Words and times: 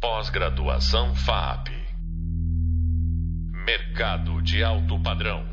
Pós-graduação 0.00 1.12
FAP. 1.12 1.70
Mercado 3.66 4.40
de 4.40 4.62
alto 4.62 5.02
padrão. 5.02 5.44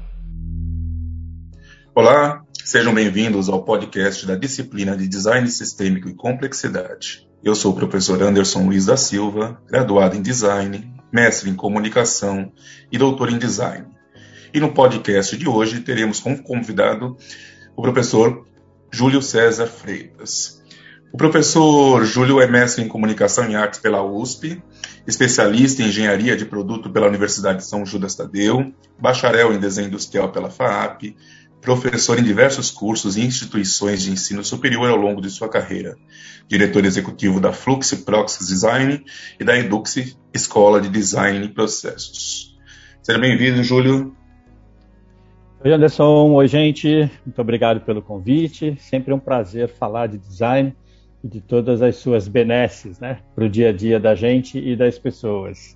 Olá, 1.96 2.44
sejam 2.64 2.94
bem-vindos 2.94 3.50
ao 3.50 3.64
podcast 3.66 4.24
da 4.28 4.36
disciplina 4.36 4.96
de 4.96 5.08
Design 5.08 5.50
Sistêmico 5.50 6.08
e 6.08 6.14
Complexidade. 6.14 7.28
Eu 7.44 7.56
sou 7.56 7.72
o 7.72 7.76
professor 7.76 8.22
Anderson 8.22 8.68
Luiz 8.68 8.86
da 8.86 8.96
Silva, 8.96 9.60
graduado 9.68 10.16
em 10.16 10.22
Design, 10.22 10.94
mestre 11.12 11.50
em 11.50 11.56
Comunicação 11.56 12.54
e 12.92 13.00
doutor 13.00 13.32
em 13.32 13.40
Design. 13.40 13.88
E 14.54 14.60
no 14.60 14.76
podcast 14.76 15.36
de 15.36 15.50
hoje 15.50 15.80
teremos 15.80 16.20
como 16.20 16.44
convidado 16.44 17.18
o 17.76 17.82
professor 17.82 18.48
Júlio 18.92 19.24
César 19.24 19.66
Freitas. 19.66 20.64
O 21.14 21.18
professor 21.18 22.04
Júlio 22.04 22.42
é 22.42 22.48
mestre 22.48 22.84
em 22.84 22.88
Comunicação 22.88 23.50
e 23.50 23.56
Artes 23.56 23.80
pela 23.80 24.04
USP, 24.04 24.62
especialista 25.08 25.82
em 25.82 25.88
Engenharia 25.88 26.36
de 26.36 26.46
Produto 26.46 26.90
pela 26.90 27.08
Universidade 27.08 27.60
de 27.60 27.66
São 27.66 27.86
Judas 27.86 28.16
Tadeu, 28.16 28.74
bacharel 29.00 29.54
em 29.54 29.60
Desenho 29.60 29.88
Industrial 29.88 30.30
pela 30.32 30.50
FAAP, 30.50 31.16
professor 31.62 32.20
em 32.20 32.24
diversos 32.24 32.70
cursos 32.70 33.18
e 33.18 33.26
instituições 33.26 34.04
de 34.04 34.12
ensino 34.12 34.44
superior 34.44 34.90
ao 34.90 34.98
longo 34.98 35.22
de 35.22 35.30
sua 35.30 35.50
carreira, 35.50 35.98
diretor 36.48 36.86
executivo 36.86 37.40
da 37.40 37.52
Flux 37.52 37.94
Proxys 38.06 38.48
Design 38.48 39.04
e 39.40 39.44
da 39.44 39.58
Edux 39.58 40.18
Escola 40.34 40.82
de 40.82 40.90
Design 40.90 41.46
e 41.46 41.50
Processos. 41.50 42.56
Seja 43.02 43.18
bem-vindo, 43.18 43.64
Júlio. 43.64 44.16
Oi, 45.64 45.74
Anderson. 45.74 46.34
Oi, 46.34 46.48
gente. 46.48 47.10
Muito 47.26 47.42
obrigado 47.42 47.82
pelo 47.82 48.02
convite. 48.02 48.78
Sempre 48.80 49.14
um 49.14 49.20
prazer 49.20 49.70
falar 49.70 50.08
de 50.08 50.18
design 50.20 50.76
e 51.26 51.28
de 51.28 51.42
todas 51.42 51.82
as 51.82 51.96
suas 51.96 52.28
benesses, 52.28 53.00
né, 53.00 53.18
para 53.34 53.46
o 53.46 53.50
dia 53.50 53.70
a 53.70 53.74
dia 53.74 54.00
da 54.00 54.14
gente 54.14 54.60
e 54.60 54.76
das 54.76 55.00
pessoas. 55.00 55.76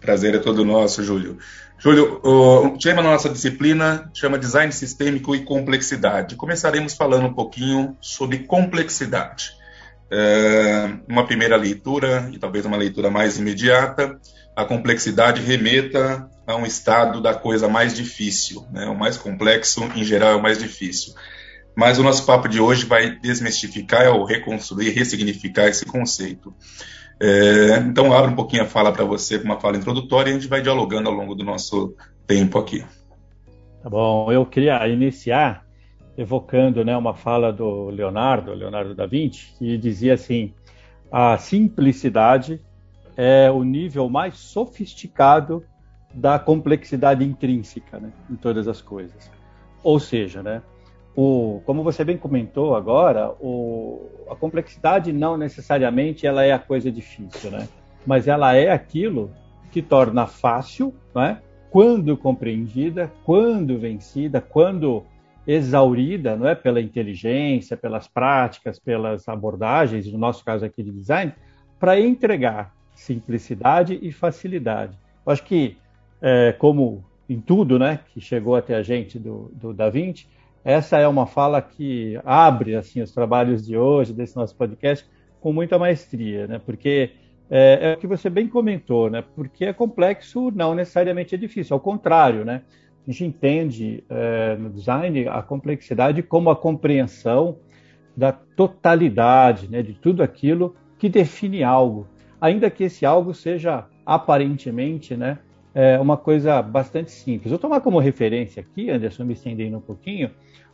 Prazer 0.00 0.36
é 0.36 0.38
todo 0.38 0.64
nosso, 0.64 1.02
Júlio. 1.02 1.38
Júlio, 1.76 2.20
o 2.22 2.78
tema 2.78 3.02
da 3.02 3.10
nossa 3.10 3.28
disciplina 3.28 4.08
chama 4.14 4.38
Design 4.38 4.72
Sistêmico 4.72 5.34
e 5.34 5.44
Complexidade. 5.44 6.36
Começaremos 6.36 6.94
falando 6.94 7.26
um 7.26 7.34
pouquinho 7.34 7.96
sobre 8.00 8.38
complexidade. 8.38 9.50
É, 10.10 10.90
uma 11.08 11.26
primeira 11.26 11.56
leitura, 11.56 12.30
e 12.32 12.38
talvez 12.38 12.64
uma 12.64 12.76
leitura 12.76 13.10
mais 13.10 13.38
imediata, 13.38 14.18
a 14.54 14.64
complexidade 14.64 15.42
remeta 15.42 16.28
a 16.46 16.54
um 16.56 16.64
estado 16.64 17.20
da 17.20 17.34
coisa 17.34 17.68
mais 17.68 17.94
difícil. 17.94 18.64
Né? 18.72 18.86
O 18.86 18.96
mais 18.96 19.16
complexo, 19.16 19.82
em 19.96 20.04
geral, 20.04 20.32
é 20.32 20.36
o 20.36 20.42
mais 20.42 20.58
difícil. 20.58 21.14
Mas 21.78 21.96
o 21.96 22.02
nosso 22.02 22.26
papo 22.26 22.48
de 22.48 22.60
hoje 22.60 22.84
vai 22.84 23.08
desmistificar 23.08 24.12
ou 24.12 24.24
reconstruir, 24.24 24.90
ressignificar 24.90 25.68
esse 25.68 25.86
conceito. 25.86 26.52
É, 27.20 27.76
então, 27.86 28.12
abro 28.12 28.32
um 28.32 28.34
pouquinho 28.34 28.64
a 28.64 28.66
fala 28.66 28.90
para 28.90 29.04
você, 29.04 29.38
com 29.38 29.44
uma 29.44 29.60
fala 29.60 29.76
introdutória, 29.76 30.28
e 30.28 30.32
a 30.32 30.34
gente 30.34 30.48
vai 30.48 30.60
dialogando 30.60 31.08
ao 31.08 31.14
longo 31.14 31.36
do 31.36 31.44
nosso 31.44 31.94
tempo 32.26 32.58
aqui. 32.58 32.84
Tá 33.80 33.88
bom, 33.88 34.32
eu 34.32 34.44
queria 34.44 34.88
iniciar 34.88 35.64
evocando 36.16 36.84
né, 36.84 36.96
uma 36.96 37.14
fala 37.14 37.52
do 37.52 37.90
Leonardo, 37.90 38.52
Leonardo 38.52 38.92
da 38.92 39.06
Vinci, 39.06 39.54
que 39.56 39.78
dizia 39.78 40.14
assim: 40.14 40.52
a 41.12 41.38
simplicidade 41.38 42.60
é 43.16 43.48
o 43.52 43.62
nível 43.62 44.08
mais 44.08 44.36
sofisticado 44.36 45.62
da 46.12 46.40
complexidade 46.40 47.22
intrínseca 47.22 48.00
né, 48.00 48.10
em 48.28 48.34
todas 48.34 48.66
as 48.66 48.82
coisas. 48.82 49.30
Ou 49.84 50.00
seja, 50.00 50.42
né, 50.42 50.60
o, 51.20 51.60
como 51.66 51.82
você 51.82 52.04
bem 52.04 52.16
comentou 52.16 52.76
agora, 52.76 53.32
o, 53.40 54.08
a 54.30 54.36
complexidade 54.36 55.12
não 55.12 55.36
necessariamente 55.36 56.28
ela 56.28 56.44
é 56.44 56.52
a 56.52 56.60
coisa 56.60 56.92
difícil, 56.92 57.50
né? 57.50 57.68
Mas 58.06 58.28
ela 58.28 58.54
é 58.54 58.70
aquilo 58.70 59.28
que 59.72 59.82
torna 59.82 60.28
fácil, 60.28 60.94
né? 61.12 61.42
Quando 61.72 62.16
compreendida, 62.16 63.12
quando 63.24 63.80
vencida, 63.80 64.40
quando 64.40 65.04
exaurida, 65.44 66.36
não 66.36 66.46
é, 66.46 66.54
pela 66.54 66.80
inteligência, 66.80 67.76
pelas 67.76 68.06
práticas, 68.06 68.78
pelas 68.78 69.28
abordagens, 69.28 70.06
no 70.12 70.18
nosso 70.18 70.44
caso 70.44 70.64
aqui 70.64 70.84
de 70.84 70.92
design, 70.92 71.32
para 71.80 71.98
entregar 71.98 72.72
simplicidade 72.94 73.98
e 74.00 74.12
facilidade. 74.12 74.96
Eu 75.26 75.32
acho 75.32 75.42
que, 75.42 75.76
é, 76.22 76.52
como 76.52 77.04
em 77.28 77.40
tudo, 77.40 77.76
né, 77.76 77.98
que 78.14 78.20
chegou 78.20 78.54
até 78.54 78.76
a 78.76 78.84
gente 78.84 79.18
do, 79.18 79.50
do 79.52 79.74
Da 79.74 79.90
Vinci, 79.90 80.28
essa 80.64 80.98
é 80.98 81.06
uma 81.08 81.26
fala 81.26 81.62
que 81.62 82.18
abre 82.24 82.74
assim 82.74 83.00
os 83.00 83.12
trabalhos 83.12 83.66
de 83.66 83.76
hoje 83.76 84.12
desse 84.12 84.36
nosso 84.36 84.54
podcast 84.56 85.08
com 85.40 85.52
muita 85.52 85.78
maestria, 85.78 86.46
né? 86.46 86.60
Porque 86.64 87.12
é, 87.50 87.92
é 87.92 87.94
o 87.94 87.98
que 87.98 88.06
você 88.06 88.28
bem 88.28 88.48
comentou, 88.48 89.08
né? 89.08 89.24
Porque 89.34 89.64
é 89.64 89.72
complexo, 89.72 90.50
não 90.50 90.74
necessariamente 90.74 91.34
é 91.34 91.38
difícil. 91.38 91.74
Ao 91.74 91.80
contrário, 91.80 92.44
né? 92.44 92.62
A 93.06 93.10
gente 93.10 93.24
entende 93.24 94.04
é, 94.10 94.56
no 94.56 94.68
design 94.68 95.28
a 95.28 95.42
complexidade 95.42 96.22
como 96.22 96.50
a 96.50 96.56
compreensão 96.56 97.56
da 98.16 98.32
totalidade, 98.32 99.70
né? 99.70 99.82
De 99.82 99.94
tudo 99.94 100.22
aquilo 100.22 100.76
que 100.98 101.08
define 101.08 101.62
algo, 101.62 102.06
ainda 102.40 102.68
que 102.68 102.84
esse 102.84 103.06
algo 103.06 103.32
seja 103.32 103.86
aparentemente, 104.04 105.16
né? 105.16 105.38
É 105.74 105.98
uma 105.98 106.16
coisa 106.16 106.60
bastante 106.62 107.10
simples. 107.10 107.50
Vou 107.50 107.58
tomar 107.58 107.80
como 107.80 107.98
referência 107.98 108.60
aqui, 108.60 108.90
Anderson, 108.90 109.24
me 109.24 109.34
estendendo 109.34 109.76
um 109.76 109.80
pouquinho, 109.80 110.30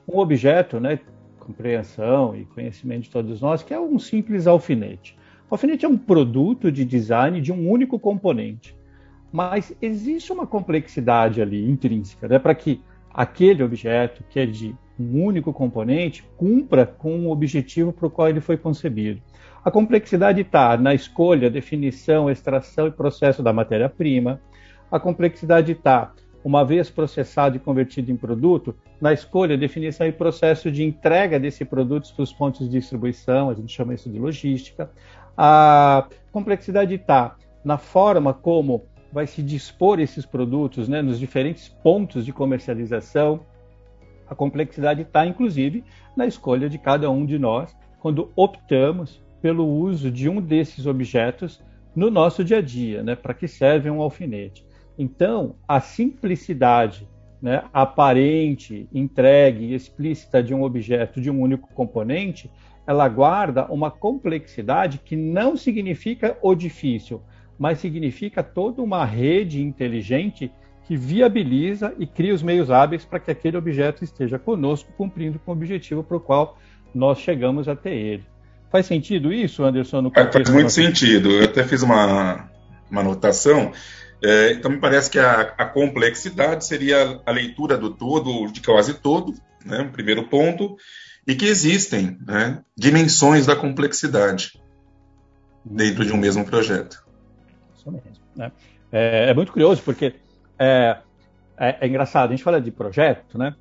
um 0.08 0.18
objeto, 0.18 0.78
né, 0.78 0.98
compreensão 1.38 2.34
e 2.34 2.44
conhecimento 2.46 3.02
de 3.02 3.10
todos 3.10 3.40
nós, 3.40 3.62
que 3.62 3.74
é 3.74 3.80
um 3.80 3.98
simples 3.98 4.46
alfinete. 4.46 5.16
O 5.50 5.54
alfinete 5.54 5.84
é 5.84 5.88
um 5.88 5.98
produto 5.98 6.72
de 6.72 6.84
design 6.84 7.40
de 7.40 7.52
um 7.52 7.68
único 7.68 7.98
componente, 7.98 8.74
mas 9.30 9.76
existe 9.82 10.32
uma 10.32 10.46
complexidade 10.46 11.42
ali 11.42 11.68
intrínseca, 11.68 12.28
né, 12.28 12.38
para 12.38 12.54
que 12.54 12.80
aquele 13.12 13.62
objeto, 13.62 14.24
que 14.30 14.40
é 14.40 14.46
de 14.46 14.74
um 14.98 15.22
único 15.22 15.52
componente, 15.52 16.24
cumpra 16.36 16.86
com 16.86 17.26
o 17.26 17.30
objetivo 17.30 17.92
para 17.92 18.06
o 18.06 18.10
qual 18.10 18.28
ele 18.28 18.40
foi 18.40 18.56
concebido. 18.56 19.20
A 19.64 19.70
complexidade 19.70 20.40
está 20.42 20.76
na 20.76 20.94
escolha, 20.94 21.50
definição, 21.50 22.30
extração 22.30 22.86
e 22.86 22.90
processo 22.90 23.42
da 23.42 23.52
matéria-prima. 23.52 24.40
A 24.94 25.00
complexidade 25.00 25.72
está 25.72 26.12
uma 26.44 26.64
vez 26.64 26.88
processado 26.88 27.56
e 27.56 27.58
convertido 27.58 28.12
em 28.12 28.16
produto, 28.16 28.76
na 29.00 29.12
escolha, 29.12 29.58
definição 29.58 30.06
e 30.06 30.12
processo 30.12 30.70
de 30.70 30.84
entrega 30.84 31.40
desse 31.40 31.64
produto 31.64 32.14
para 32.14 32.22
os 32.22 32.32
pontos 32.32 32.70
de 32.70 32.78
distribuição, 32.78 33.50
a 33.50 33.54
gente 33.54 33.72
chama 33.72 33.92
isso 33.92 34.08
de 34.08 34.20
logística. 34.20 34.88
A 35.36 36.06
complexidade 36.30 36.94
está 36.94 37.34
na 37.64 37.76
forma 37.76 38.32
como 38.32 38.84
vai 39.12 39.26
se 39.26 39.42
dispor 39.42 39.98
esses 39.98 40.24
produtos 40.24 40.88
né, 40.88 41.02
nos 41.02 41.18
diferentes 41.18 41.68
pontos 41.68 42.24
de 42.24 42.32
comercialização. 42.32 43.40
A 44.28 44.34
complexidade 44.36 45.02
está, 45.02 45.26
inclusive, 45.26 45.82
na 46.16 46.24
escolha 46.24 46.70
de 46.70 46.78
cada 46.78 47.10
um 47.10 47.26
de 47.26 47.36
nós 47.36 47.76
quando 47.98 48.30
optamos 48.36 49.20
pelo 49.42 49.66
uso 49.66 50.08
de 50.08 50.28
um 50.28 50.40
desses 50.40 50.86
objetos 50.86 51.60
no 51.96 52.12
nosso 52.12 52.44
dia 52.44 52.58
a 52.58 52.62
dia, 52.62 53.02
né, 53.02 53.16
para 53.16 53.34
que 53.34 53.48
serve 53.48 53.90
um 53.90 54.00
alfinete. 54.00 54.64
Então, 54.98 55.56
a 55.66 55.80
simplicidade 55.80 57.08
né, 57.42 57.64
aparente, 57.72 58.88
entregue 58.92 59.66
e 59.66 59.74
explícita 59.74 60.42
de 60.42 60.54
um 60.54 60.62
objeto 60.62 61.20
de 61.20 61.30
um 61.30 61.40
único 61.40 61.68
componente, 61.74 62.50
ela 62.86 63.08
guarda 63.08 63.66
uma 63.66 63.90
complexidade 63.90 64.98
que 65.04 65.16
não 65.16 65.56
significa 65.56 66.38
o 66.40 66.54
difícil, 66.54 67.20
mas 67.58 67.78
significa 67.78 68.42
toda 68.42 68.82
uma 68.82 69.04
rede 69.04 69.62
inteligente 69.62 70.50
que 70.86 70.96
viabiliza 70.96 71.94
e 71.98 72.06
cria 72.06 72.34
os 72.34 72.42
meios 72.42 72.70
hábeis 72.70 73.04
para 73.04 73.18
que 73.18 73.30
aquele 73.30 73.56
objeto 73.56 74.04
esteja 74.04 74.38
conosco, 74.38 74.92
cumprindo 74.96 75.38
com 75.38 75.50
o 75.50 75.54
objetivo 75.54 76.02
para 76.02 76.16
o 76.16 76.20
qual 76.20 76.58
nós 76.94 77.18
chegamos 77.18 77.68
até 77.68 77.94
ele. 77.94 78.24
Faz 78.70 78.86
sentido 78.86 79.32
isso, 79.32 79.62
Anderson? 79.62 80.02
No 80.02 80.12
é, 80.14 80.32
faz 80.32 80.50
muito 80.50 80.70
sentido. 80.70 81.30
Eu 81.30 81.44
até 81.44 81.62
fiz 81.64 81.82
uma, 81.82 82.48
uma 82.90 83.00
anotação 83.00 83.72
é, 84.24 84.52
então, 84.52 84.70
me 84.70 84.78
parece 84.78 85.10
que 85.10 85.18
a, 85.18 85.42
a, 85.58 85.66
complexidade 85.66 86.64
seria 86.64 87.20
a 87.26 87.30
leitura 87.30 87.76
do 87.76 87.90
todo, 87.90 88.50
de 88.50 88.62
quase 88.62 88.94
todo, 88.94 89.34
né, 89.62 89.80
um 89.82 89.92
primeiro 89.92 90.26
ponto, 90.28 90.78
e 91.26 91.34
que 91.34 91.44
existem 91.44 92.16
né, 92.26 92.62
dimensões 92.74 93.44
da 93.44 93.54
complexidade 93.54 94.58
dentro 95.62 96.06
de 96.06 96.12
um 96.12 96.16
mesmo 96.16 96.42
projeto. 96.46 97.04
Isso 97.76 97.90
mesmo. 97.90 98.12
Né? 98.34 98.50
É, 98.90 99.28
é, 99.28 99.34
muito 99.34 99.52
curioso, 99.52 99.82
porque 99.82 100.14
é, 100.58 100.96
é, 101.58 101.76
é, 101.82 101.86
engraçado, 101.86 102.30
a 102.30 102.32
gente 102.34 102.44
fala 102.44 102.62
de 102.62 102.70
projeto, 102.70 103.36
né? 103.36 103.54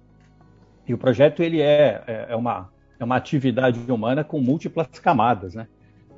E 0.88 0.94
o 0.94 0.98
projeto 0.98 1.44
ele 1.44 1.62
é, 1.62 2.04
é, 2.08 2.26
é, 2.30 2.36
uma, 2.38 2.70
é 2.98 3.04
uma 3.04 3.18
atividade 3.18 3.80
humana 3.92 4.24
com 4.24 4.40
múltiplas 4.40 4.88
camadas, 5.00 5.56
né? 5.56 5.68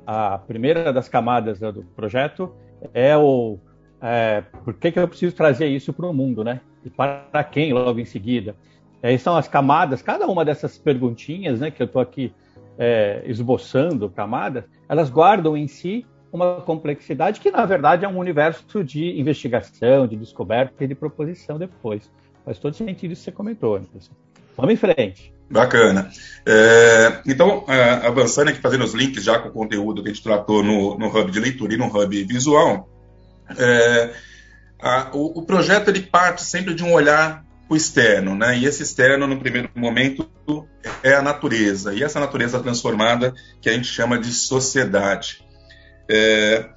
A 0.06 0.38
primeira 0.38 0.92
das 0.92 1.08
camadas 1.08 1.58
do 1.58 1.82
projeto 1.96 2.54
é 2.94 3.16
o 3.16 3.58
é, 4.00 4.42
por 4.64 4.74
que, 4.74 4.92
que 4.92 4.98
eu 4.98 5.08
preciso 5.08 5.34
trazer 5.34 5.66
isso 5.66 5.92
para 5.92 6.06
o 6.06 6.12
mundo, 6.12 6.44
né? 6.44 6.60
E 6.84 6.90
para 6.90 7.44
quem 7.44 7.72
logo 7.72 7.98
em 7.98 8.04
seguida? 8.04 8.54
Aí 9.02 9.18
são 9.18 9.36
as 9.36 9.46
camadas, 9.46 10.02
cada 10.02 10.26
uma 10.26 10.44
dessas 10.44 10.78
perguntinhas, 10.78 11.60
né, 11.60 11.70
que 11.70 11.82
eu 11.82 11.86
estou 11.86 12.02
aqui 12.02 12.32
é, 12.78 13.22
esboçando 13.26 14.08
camadas, 14.10 14.64
elas 14.88 15.10
guardam 15.10 15.56
em 15.56 15.68
si 15.68 16.04
uma 16.32 16.60
complexidade 16.60 17.40
que, 17.40 17.50
na 17.50 17.64
verdade, 17.64 18.04
é 18.04 18.08
um 18.08 18.18
universo 18.18 18.82
de 18.82 19.18
investigação, 19.18 20.06
de 20.06 20.16
descoberta 20.16 20.84
e 20.84 20.86
de 20.86 20.94
proposição 20.94 21.58
depois. 21.58 22.10
Faz 22.44 22.58
todo 22.58 22.74
sentido 22.74 23.12
isso 23.12 23.22
que 23.22 23.30
você 23.30 23.32
comentou. 23.32 23.76
Anderson. 23.76 24.12
Vamos 24.56 24.72
em 24.72 24.76
frente. 24.76 25.32
Bacana. 25.50 26.10
É, 26.44 27.20
então, 27.26 27.64
é, 27.68 28.06
avançando 28.06 28.48
aqui, 28.48 28.60
fazendo 28.60 28.84
os 28.84 28.94
links 28.94 29.22
já 29.22 29.38
com 29.38 29.48
o 29.48 29.52
conteúdo 29.52 30.02
que 30.02 30.08
a 30.08 30.12
gente 30.12 30.22
tratou 30.22 30.62
no, 30.62 30.98
no 30.98 31.06
Hub 31.06 31.30
de 31.30 31.40
leitura 31.40 31.74
e 31.74 31.76
no 31.76 31.86
Hub 31.86 32.24
visual, 32.24 32.88
é, 33.56 34.14
a, 34.80 35.10
o, 35.12 35.40
o, 35.40 35.42
projeto 35.42 35.88
ele 35.88 36.00
parte 36.00 36.42
sempre 36.42 36.74
de 36.74 36.82
um 36.82 36.92
olhar 36.92 37.44
para 37.66 37.74
o 37.74 37.76
externo, 37.76 38.34
né? 38.34 38.56
E 38.58 38.66
esse 38.66 38.82
externo, 38.82 39.26
no 39.26 39.38
primeiro 39.38 39.70
momento, 39.74 40.28
é 41.02 41.14
a 41.14 41.22
natureza. 41.22 41.94
E 41.94 42.02
essa 42.02 42.20
natureza 42.20 42.60
transformada 42.60 43.34
que 43.60 43.68
a 43.68 43.72
gente 43.72 43.88
chama 43.88 44.18
de 44.18 44.32
sociedade. 44.32 45.44
É, 46.08 46.70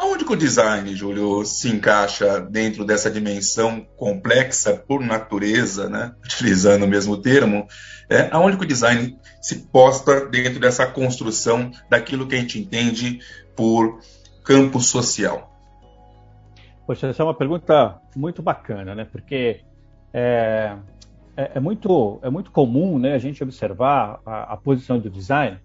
Aonde 0.00 0.24
que 0.24 0.32
o 0.32 0.36
design, 0.36 0.96
Júlio, 0.96 1.44
se 1.44 1.68
encaixa 1.68 2.40
dentro 2.40 2.86
dessa 2.86 3.10
dimensão 3.10 3.86
complexa 3.98 4.72
por 4.72 5.02
natureza, 5.02 5.90
né? 5.90 6.14
utilizando 6.24 6.84
o 6.84 6.88
mesmo 6.88 7.18
termo, 7.18 7.68
é, 8.08 8.30
aonde 8.32 8.56
que 8.56 8.64
o 8.64 8.66
design 8.66 9.18
se 9.42 9.56
posta 9.70 10.24
dentro 10.24 10.58
dessa 10.58 10.86
construção 10.86 11.70
daquilo 11.90 12.26
que 12.26 12.34
a 12.34 12.38
gente 12.38 12.58
entende 12.58 13.20
por 13.54 14.00
campo 14.42 14.80
social? 14.80 15.49
Poxa, 16.90 17.06
essa 17.06 17.22
é 17.22 17.24
uma 17.24 17.34
pergunta 17.34 18.00
muito 18.16 18.42
bacana, 18.42 18.96
né? 18.96 19.04
Porque 19.04 19.60
é, 20.12 20.74
é, 21.36 21.52
é 21.54 21.60
muito, 21.60 22.18
é 22.20 22.28
muito 22.28 22.50
comum 22.50 22.98
né, 22.98 23.14
a 23.14 23.18
gente 23.18 23.44
observar 23.44 24.18
a, 24.26 24.54
a 24.54 24.56
posição 24.56 24.98
do 24.98 25.08
design 25.08 25.56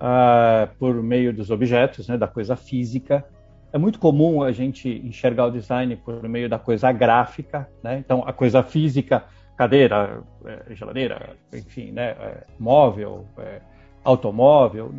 uh, 0.00 0.68
por 0.80 1.00
meio 1.00 1.32
dos 1.32 1.52
objetos, 1.52 2.08
né, 2.08 2.18
da 2.18 2.26
coisa 2.26 2.56
física, 2.56 3.24
é 3.72 3.78
muito 3.78 4.00
comum 4.00 4.42
a 4.42 4.50
gente 4.50 4.88
enxergar 5.06 5.46
o 5.46 5.50
design 5.52 5.94
por 5.94 6.20
meio 6.28 6.48
da 6.48 6.58
coisa 6.58 6.90
gráfica, 6.90 7.68
né? 7.80 7.98
Então, 8.00 8.24
a 8.26 8.32
coisa 8.32 8.60
física, 8.64 9.22
cadeira, 9.56 10.20
é, 10.44 10.74
geladeira, 10.74 11.36
enfim, 11.52 11.92
né? 11.92 12.08
É, 12.08 12.42
móvel, 12.58 13.24
é, 13.38 13.60
automóvel. 14.02 14.92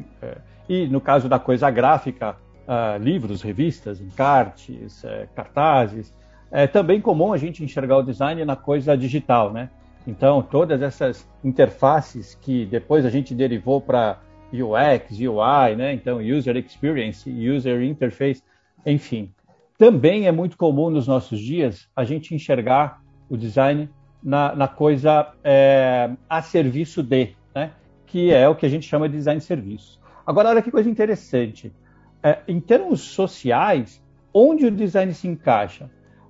E 0.69 0.87
no 0.87 1.01
caso 1.01 1.27
da 1.27 1.39
coisa 1.39 1.69
gráfica, 1.69 2.37
uh, 2.67 3.01
livros, 3.01 3.41
revistas, 3.41 3.99
encartes, 4.01 5.03
é, 5.03 5.27
cartazes. 5.35 6.13
É 6.51 6.67
também 6.67 7.01
comum 7.01 7.33
a 7.33 7.37
gente 7.37 7.63
enxergar 7.63 7.97
o 7.97 8.03
design 8.03 8.43
na 8.45 8.55
coisa 8.55 8.95
digital, 8.95 9.51
né? 9.51 9.69
Então, 10.05 10.41
todas 10.41 10.81
essas 10.81 11.27
interfaces 11.43 12.35
que 12.35 12.65
depois 12.65 13.05
a 13.05 13.09
gente 13.09 13.33
derivou 13.33 13.81
para 13.81 14.19
UX, 14.51 15.17
UI, 15.19 15.75
né? 15.75 15.93
Então, 15.93 16.19
User 16.19 16.55
Experience, 16.57 17.29
User 17.29 17.81
Interface, 17.81 18.43
enfim, 18.85 19.31
também 19.77 20.27
é 20.27 20.31
muito 20.31 20.57
comum 20.57 20.89
nos 20.89 21.07
nossos 21.07 21.39
dias 21.39 21.89
a 21.95 22.03
gente 22.03 22.35
enxergar 22.35 23.01
o 23.29 23.35
design 23.35 23.89
na, 24.21 24.55
na 24.55 24.67
coisa 24.67 25.33
é, 25.43 26.11
a 26.29 26.41
serviço 26.41 27.01
de, 27.01 27.35
né? 27.53 27.71
que 28.05 28.31
é 28.31 28.47
o 28.47 28.55
que 28.55 28.65
a 28.65 28.69
gente 28.69 28.87
chama 28.87 29.09
de 29.09 29.17
design 29.17 29.39
de 29.39 29.45
serviços. 29.45 29.99
Agora, 30.25 30.49
olha 30.49 30.61
que 30.61 30.71
coisa 30.71 30.89
interessante. 30.89 31.73
É, 32.23 32.39
em 32.47 32.59
termos 32.59 33.01
sociais, 33.01 34.01
onde 34.33 34.65
o 34.65 34.71
design 34.71 35.13
se 35.13 35.27
encaixa? 35.27 35.89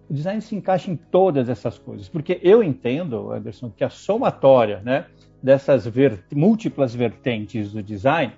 O 0.09 0.13
design 0.13 0.41
se 0.41 0.55
encaixa 0.55 0.91
em 0.91 0.95
todas 0.95 1.49
essas 1.49 1.77
coisas, 1.77 2.09
porque 2.09 2.39
eu 2.41 2.63
entendo, 2.63 3.31
Anderson, 3.31 3.69
que 3.69 3.83
a 3.83 3.89
somatória 3.89 4.81
né, 4.83 5.05
dessas 5.41 5.85
ver 5.85 6.23
múltiplas 6.33 6.93
vertentes 6.93 7.71
do 7.71 7.81
design 7.81 8.33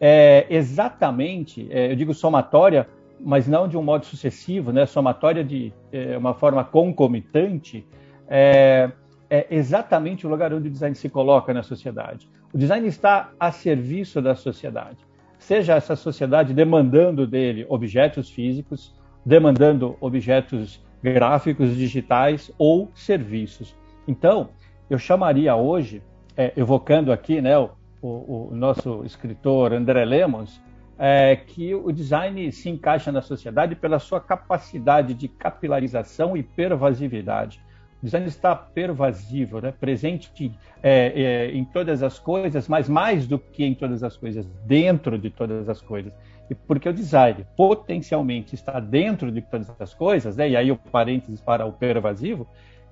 é 0.00 0.46
exatamente, 0.50 1.68
é, 1.70 1.92
eu 1.92 1.96
digo 1.96 2.12
somatória, 2.12 2.88
mas 3.20 3.46
não 3.46 3.68
de 3.68 3.76
um 3.76 3.82
modo 3.82 4.04
sucessivo, 4.04 4.72
né, 4.72 4.86
somatória 4.86 5.44
de 5.44 5.72
é, 5.92 6.16
uma 6.18 6.34
forma 6.34 6.64
concomitante, 6.64 7.86
é, 8.28 8.90
é, 9.30 9.46
exatamente 9.50 10.26
o 10.26 10.30
lugar 10.30 10.52
onde 10.52 10.68
o 10.68 10.70
design 10.70 10.94
se 10.94 11.08
coloca 11.08 11.52
na 11.52 11.62
sociedade. 11.62 12.28
O 12.52 12.58
design 12.58 12.86
está 12.86 13.30
a 13.38 13.50
serviço 13.50 14.20
da 14.20 14.34
sociedade, 14.34 14.98
seja 15.44 15.74
essa 15.74 15.94
sociedade 15.94 16.54
demandando 16.54 17.26
dele 17.26 17.66
objetos 17.68 18.30
físicos, 18.30 18.94
demandando 19.24 19.94
objetos 20.00 20.82
gráficos, 21.02 21.76
digitais 21.76 22.50
ou 22.56 22.90
serviços. 22.94 23.76
Então, 24.08 24.48
eu 24.88 24.98
chamaria 24.98 25.54
hoje, 25.54 26.02
é, 26.34 26.52
evocando 26.56 27.12
aqui 27.12 27.42
né, 27.42 27.58
o, 27.58 27.70
o, 28.00 28.48
o 28.52 28.54
nosso 28.54 29.04
escritor 29.04 29.74
André 29.74 30.04
Lemos, 30.06 30.62
é, 30.98 31.36
que 31.36 31.74
o 31.74 31.92
design 31.92 32.50
se 32.50 32.70
encaixa 32.70 33.12
na 33.12 33.20
sociedade 33.20 33.74
pela 33.74 33.98
sua 33.98 34.20
capacidade 34.20 35.12
de 35.12 35.28
capilarização 35.28 36.34
e 36.34 36.42
pervasividade. 36.42 37.60
Design 38.04 38.26
está 38.26 38.54
pervasivo, 38.54 39.62
né? 39.62 39.72
presente 39.72 40.52
é, 40.82 41.22
é, 41.22 41.50
em 41.52 41.64
todas 41.64 42.02
as 42.02 42.18
coisas, 42.18 42.68
mas 42.68 42.86
mais 42.86 43.26
do 43.26 43.38
que 43.38 43.64
em 43.64 43.74
todas 43.74 44.02
as 44.02 44.14
coisas, 44.14 44.46
dentro 44.66 45.18
de 45.18 45.30
todas 45.30 45.70
as 45.70 45.80
coisas. 45.80 46.12
E 46.50 46.54
porque 46.54 46.86
o 46.86 46.92
design 46.92 47.46
potencialmente 47.56 48.54
está 48.54 48.78
dentro 48.78 49.32
de 49.32 49.40
todas 49.40 49.72
as 49.80 49.94
coisas, 49.94 50.36
né? 50.36 50.50
e 50.50 50.54
aí 50.54 50.70
o 50.70 50.76
parênteses 50.76 51.40
para 51.40 51.64
o 51.64 51.72
pervasivo, 51.72 52.46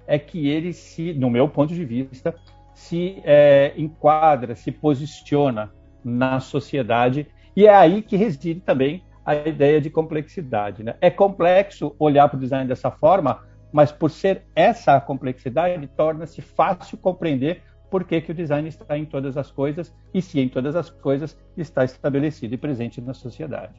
é 0.07 0.19
que 0.19 0.49
ele 0.49 0.73
se, 0.73 1.13
no 1.13 1.29
meu 1.29 1.47
ponto 1.47 1.75
de 1.75 1.85
vista, 1.85 2.35
se 2.73 3.21
é, 3.23 3.75
enquadra, 3.77 4.55
se 4.55 4.73
posiciona 4.73 5.71
na 6.03 6.41
sociedade 6.41 7.27
e 7.55 7.67
é 7.67 7.75
aí 7.75 8.01
que 8.01 8.17
reside 8.17 8.61
também 8.61 9.03
a 9.27 9.35
ideia 9.35 9.79
de 9.79 9.91
complexidade. 9.91 10.83
Né? 10.83 10.95
É 11.03 11.11
complexo 11.11 11.95
olhar 11.99 12.27
para 12.31 12.39
o 12.39 12.41
design 12.41 12.67
dessa 12.67 12.91
forma, 12.91 13.41
mas 13.73 13.91
por 13.91 14.11
ser 14.11 14.43
essa 14.55 14.97
a 14.97 15.01
complexidade, 15.01 15.89
torna-se 15.97 16.43
fácil 16.43 16.99
compreender 16.99 17.63
por 17.91 18.05
que, 18.05 18.21
que 18.21 18.33
o 18.33 18.35
design 18.35 18.69
está 18.69 18.97
em 18.97 19.05
todas 19.05 19.37
as 19.37 19.51
coisas 19.51 19.93
e 20.15 20.23
se 20.23 20.41
em 20.41 20.49
todas 20.49 20.75
as 20.77 20.89
coisas 20.91 21.37
está 21.57 21.85
estabelecido 21.85 22.55
e 22.55 22.59
presente 22.59 23.01
na 23.01 23.15
sociedade. 23.15 23.75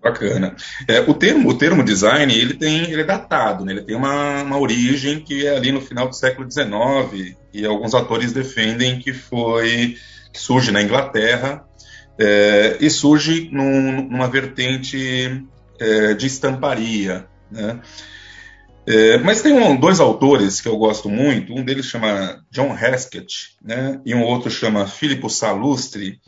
Bacana. 0.00 0.54
É, 0.86 1.00
o, 1.00 1.14
termo, 1.14 1.50
o 1.50 1.58
termo 1.58 1.82
design 1.82 2.32
ele 2.32 2.54
tem, 2.54 2.84
ele 2.90 3.00
é 3.00 3.04
datado, 3.04 3.64
né? 3.64 3.72
ele 3.72 3.82
tem 3.82 3.96
uma, 3.96 4.42
uma 4.42 4.58
origem 4.58 5.18
que 5.20 5.44
é 5.44 5.56
ali 5.56 5.72
no 5.72 5.80
final 5.80 6.08
do 6.08 6.14
século 6.14 6.48
XIX 6.48 7.36
e 7.52 7.66
alguns 7.66 7.94
autores 7.94 8.32
defendem 8.32 9.00
que 9.00 9.12
foi 9.12 9.96
que 10.32 10.38
surge 10.38 10.70
na 10.70 10.80
Inglaterra 10.80 11.64
é, 12.16 12.76
e 12.80 12.88
surge 12.88 13.48
num, 13.50 14.08
numa 14.08 14.28
vertente 14.28 15.44
é, 15.80 16.14
de 16.14 16.26
estamparia. 16.26 17.26
Né? 17.50 17.80
É, 18.90 19.18
mas 19.18 19.42
tem 19.42 19.52
um, 19.52 19.76
dois 19.78 20.00
autores 20.00 20.62
que 20.62 20.68
eu 20.68 20.78
gosto 20.78 21.10
muito, 21.10 21.52
um 21.52 21.62
deles 21.62 21.84
chama 21.84 22.42
John 22.50 22.72
Haskett 22.72 23.54
né? 23.62 24.00
e 24.02 24.14
um 24.14 24.22
outro 24.22 24.50
chama 24.50 24.86
Filippo 24.86 25.28
Salustri, 25.28 26.18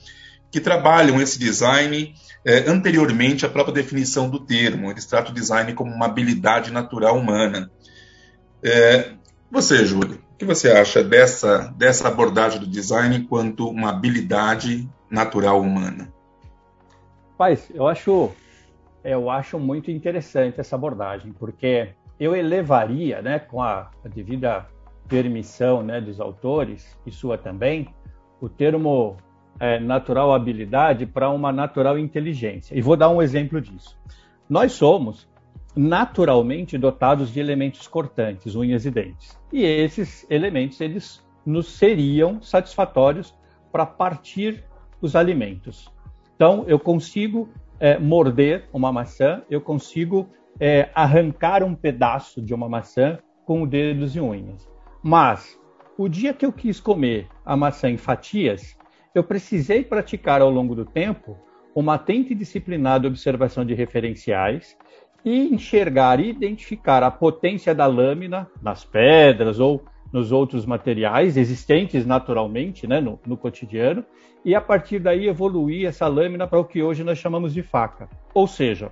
que 0.50 0.60
trabalham 0.60 1.22
esse 1.22 1.38
design 1.38 2.14
é, 2.44 2.68
anteriormente 2.68 3.46
à 3.46 3.48
própria 3.48 3.72
definição 3.72 4.28
do 4.28 4.44
termo. 4.44 4.90
Eles 4.90 5.06
tratam 5.06 5.32
o 5.32 5.34
design 5.34 5.72
como 5.72 5.90
uma 5.90 6.04
habilidade 6.04 6.70
natural 6.70 7.16
humana. 7.16 7.70
É, 8.62 9.12
você, 9.50 9.86
Júlio, 9.86 10.22
o 10.34 10.36
que 10.36 10.44
você 10.44 10.70
acha 10.70 11.02
dessa, 11.02 11.72
dessa 11.78 12.08
abordagem 12.08 12.60
do 12.60 12.66
design 12.66 13.16
enquanto 13.16 13.70
uma 13.70 13.88
habilidade 13.88 14.86
natural 15.10 15.62
humana? 15.62 16.12
Paz, 17.38 17.70
eu 17.72 17.88
acho, 17.88 18.30
eu 19.02 19.30
acho 19.30 19.58
muito 19.58 19.90
interessante 19.90 20.60
essa 20.60 20.76
abordagem, 20.76 21.32
porque 21.32 21.94
eu 22.20 22.36
elevaria, 22.36 23.22
né, 23.22 23.38
com 23.38 23.62
a, 23.62 23.90
devida 24.04 24.66
permissão 25.08 25.82
né, 25.82 26.00
dos 26.00 26.20
autores, 26.20 26.96
e 27.06 27.10
sua 27.10 27.38
também, 27.38 27.88
o 28.40 28.48
termo 28.48 29.16
é, 29.58 29.80
natural 29.80 30.32
habilidade 30.32 31.06
para 31.06 31.30
uma 31.30 31.50
natural 31.50 31.98
inteligência. 31.98 32.76
E 32.76 32.82
vou 32.82 32.96
dar 32.96 33.08
um 33.08 33.22
exemplo 33.22 33.60
disso. 33.60 33.98
Nós 34.48 34.72
somos 34.72 35.28
naturalmente 35.74 36.76
dotados 36.76 37.32
de 37.32 37.40
elementos 37.40 37.88
cortantes, 37.88 38.54
unhas 38.54 38.84
e 38.84 38.90
dentes. 38.90 39.38
E 39.52 39.64
esses 39.64 40.26
elementos 40.28 40.80
eles 40.80 41.24
nos 41.44 41.68
seriam 41.68 42.42
satisfatórios 42.42 43.34
para 43.72 43.86
partir 43.86 44.64
os 45.00 45.16
alimentos. 45.16 45.90
Então, 46.34 46.64
eu 46.66 46.78
consigo 46.78 47.48
é, 47.78 47.98
morder 47.98 48.68
uma 48.72 48.92
maçã, 48.92 49.42
eu 49.48 49.60
consigo 49.60 50.28
é, 50.60 50.90
arrancar 50.94 51.62
um 51.64 51.74
pedaço 51.74 52.42
de 52.42 52.52
uma 52.52 52.68
maçã 52.68 53.18
com 53.46 53.66
dedos 53.66 54.14
e 54.14 54.20
unhas. 54.20 54.68
Mas, 55.02 55.58
o 55.96 56.08
dia 56.08 56.34
que 56.34 56.44
eu 56.44 56.52
quis 56.52 56.78
comer 56.78 57.26
a 57.44 57.56
maçã 57.56 57.90
em 57.90 57.96
fatias, 57.96 58.76
eu 59.14 59.24
precisei 59.24 59.82
praticar 59.82 60.42
ao 60.42 60.50
longo 60.50 60.74
do 60.74 60.84
tempo 60.84 61.36
uma 61.74 61.94
atenta 61.94 62.32
e 62.32 62.36
disciplinada 62.36 63.08
observação 63.08 63.64
de 63.64 63.74
referenciais 63.74 64.76
e 65.24 65.52
enxergar 65.52 66.20
e 66.20 66.28
identificar 66.28 67.02
a 67.02 67.10
potência 67.10 67.74
da 67.74 67.86
lâmina 67.86 68.48
nas 68.62 68.84
pedras 68.84 69.58
ou 69.58 69.84
nos 70.12 70.32
outros 70.32 70.66
materiais 70.66 71.36
existentes 71.36 72.04
naturalmente 72.04 72.86
né, 72.86 73.00
no, 73.00 73.18
no 73.24 73.36
cotidiano, 73.36 74.04
e 74.44 74.54
a 74.54 74.60
partir 74.60 74.98
daí 74.98 75.28
evoluir 75.28 75.86
essa 75.86 76.08
lâmina 76.08 76.46
para 76.46 76.58
o 76.58 76.64
que 76.64 76.82
hoje 76.82 77.04
nós 77.04 77.18
chamamos 77.18 77.54
de 77.54 77.62
faca. 77.62 78.08
Ou 78.34 78.46
seja, 78.46 78.90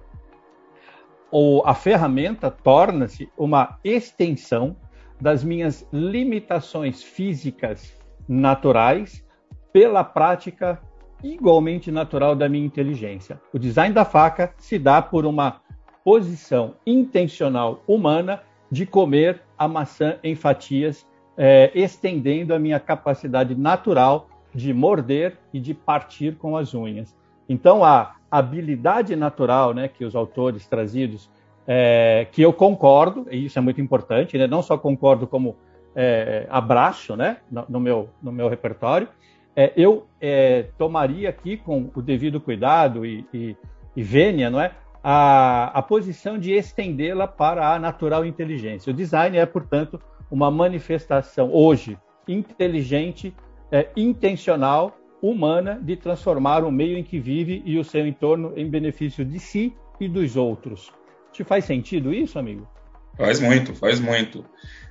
ou 1.31 1.67
a 1.67 1.75
ferramenta 1.75 2.51
torna-se 2.51 3.29
uma 3.37 3.79
extensão 3.85 4.77
das 5.21 5.43
minhas 5.43 5.87
limitações 5.93 7.03
físicas 7.03 7.93
naturais 8.29 9.25
pela 9.73 10.05
prática 10.05 10.81
igualmente 11.23 11.91
natural 11.91 12.37
da 12.37 12.49
minha 12.49 12.65
inteligência. 12.65 13.41
O 13.53 13.59
design 13.59 13.95
da 13.95 14.05
faca 14.05 14.55
se 14.57 14.79
dá 14.79 15.03
por 15.03 15.27
uma 15.27 15.61
posição 16.05 16.77
intencional 16.87 17.83
humana 17.87 18.43
de 18.71 18.87
comer 18.87 19.43
a 19.57 19.67
maçã 19.67 20.19
em 20.23 20.35
fatias, 20.35 21.07
é, 21.37 21.71
estendendo 21.75 22.55
a 22.55 22.59
minha 22.59 22.79
capacidade 22.79 23.55
natural 23.55 24.29
de 24.55 24.73
morder 24.73 25.39
e 25.53 25.61
de 25.61 25.75
partir 25.75 26.37
com 26.37 26.57
as 26.57 26.75
unhas. 26.75 27.17
Então, 27.49 27.85
a 27.85 28.15
habilidade 28.31 29.17
natural 29.17 29.73
né, 29.73 29.89
que 29.89 30.05
os 30.05 30.15
autores 30.15 30.67
trazidos, 30.67 31.31
é, 31.67 32.27
que 32.31 32.43
eu 32.43 32.53
concordo, 32.53 33.27
e 33.31 33.47
isso 33.47 33.59
é 33.59 33.63
muito 33.63 33.81
importante, 33.81 34.37
né, 34.37 34.47
não 34.47 34.63
só 34.63 34.77
concordo 34.77 35.27
como 35.27 35.57
é, 35.95 36.47
abraço 36.51 37.17
né, 37.17 37.39
no, 37.51 37.65
no, 37.69 37.81
meu, 37.81 38.09
no 38.23 38.31
meu 38.31 38.49
repertório, 38.49 39.09
é, 39.57 39.73
eu 39.77 40.07
é, 40.21 40.67
tomaria 40.79 41.29
aqui 41.29 41.57
com 41.57 41.91
o 41.95 42.01
devido 42.01 42.41
cuidado 42.41 43.05
e, 43.05 43.27
e, 43.35 43.57
e 43.97 44.03
vênia, 44.05 44.49
não 44.49 44.61
é? 44.61 44.71
A, 45.03 45.67
a 45.77 45.83
posição 45.83 46.39
de 46.39 46.53
estendê-la 46.53 47.27
para 47.27 47.75
a 47.75 47.79
natural 47.79 48.25
inteligência. 48.25 48.93
O 48.93 48.95
design 48.95 49.37
é, 49.37 49.45
portanto, 49.45 50.01
uma 50.31 50.51
manifestação 50.51 51.51
hoje 51.53 51.99
inteligente, 52.29 53.35
é, 53.73 53.89
intencional, 53.97 54.98
humana 55.21 55.79
de 55.83 55.97
transformar 55.97 56.65
o 56.65 56.71
meio 56.71 56.97
em 56.97 57.03
que 57.03 57.19
vive 57.19 57.63
e 57.65 57.79
o 57.79 57.85
seu 57.85 58.07
entorno 58.07 58.53
em 58.57 58.69
benefício 58.69 59.25
de 59.25 59.39
si 59.39 59.75
e 60.01 60.09
dos 60.09 60.37
outros. 60.37 60.93
Te 61.33 61.45
faz 61.45 61.65
sentido 61.65 62.13
isso, 62.13 62.39
amigo? 62.39 62.69
Faz 63.17 63.41
muito, 63.41 63.75
faz 63.75 63.99
muito. 63.99 64.45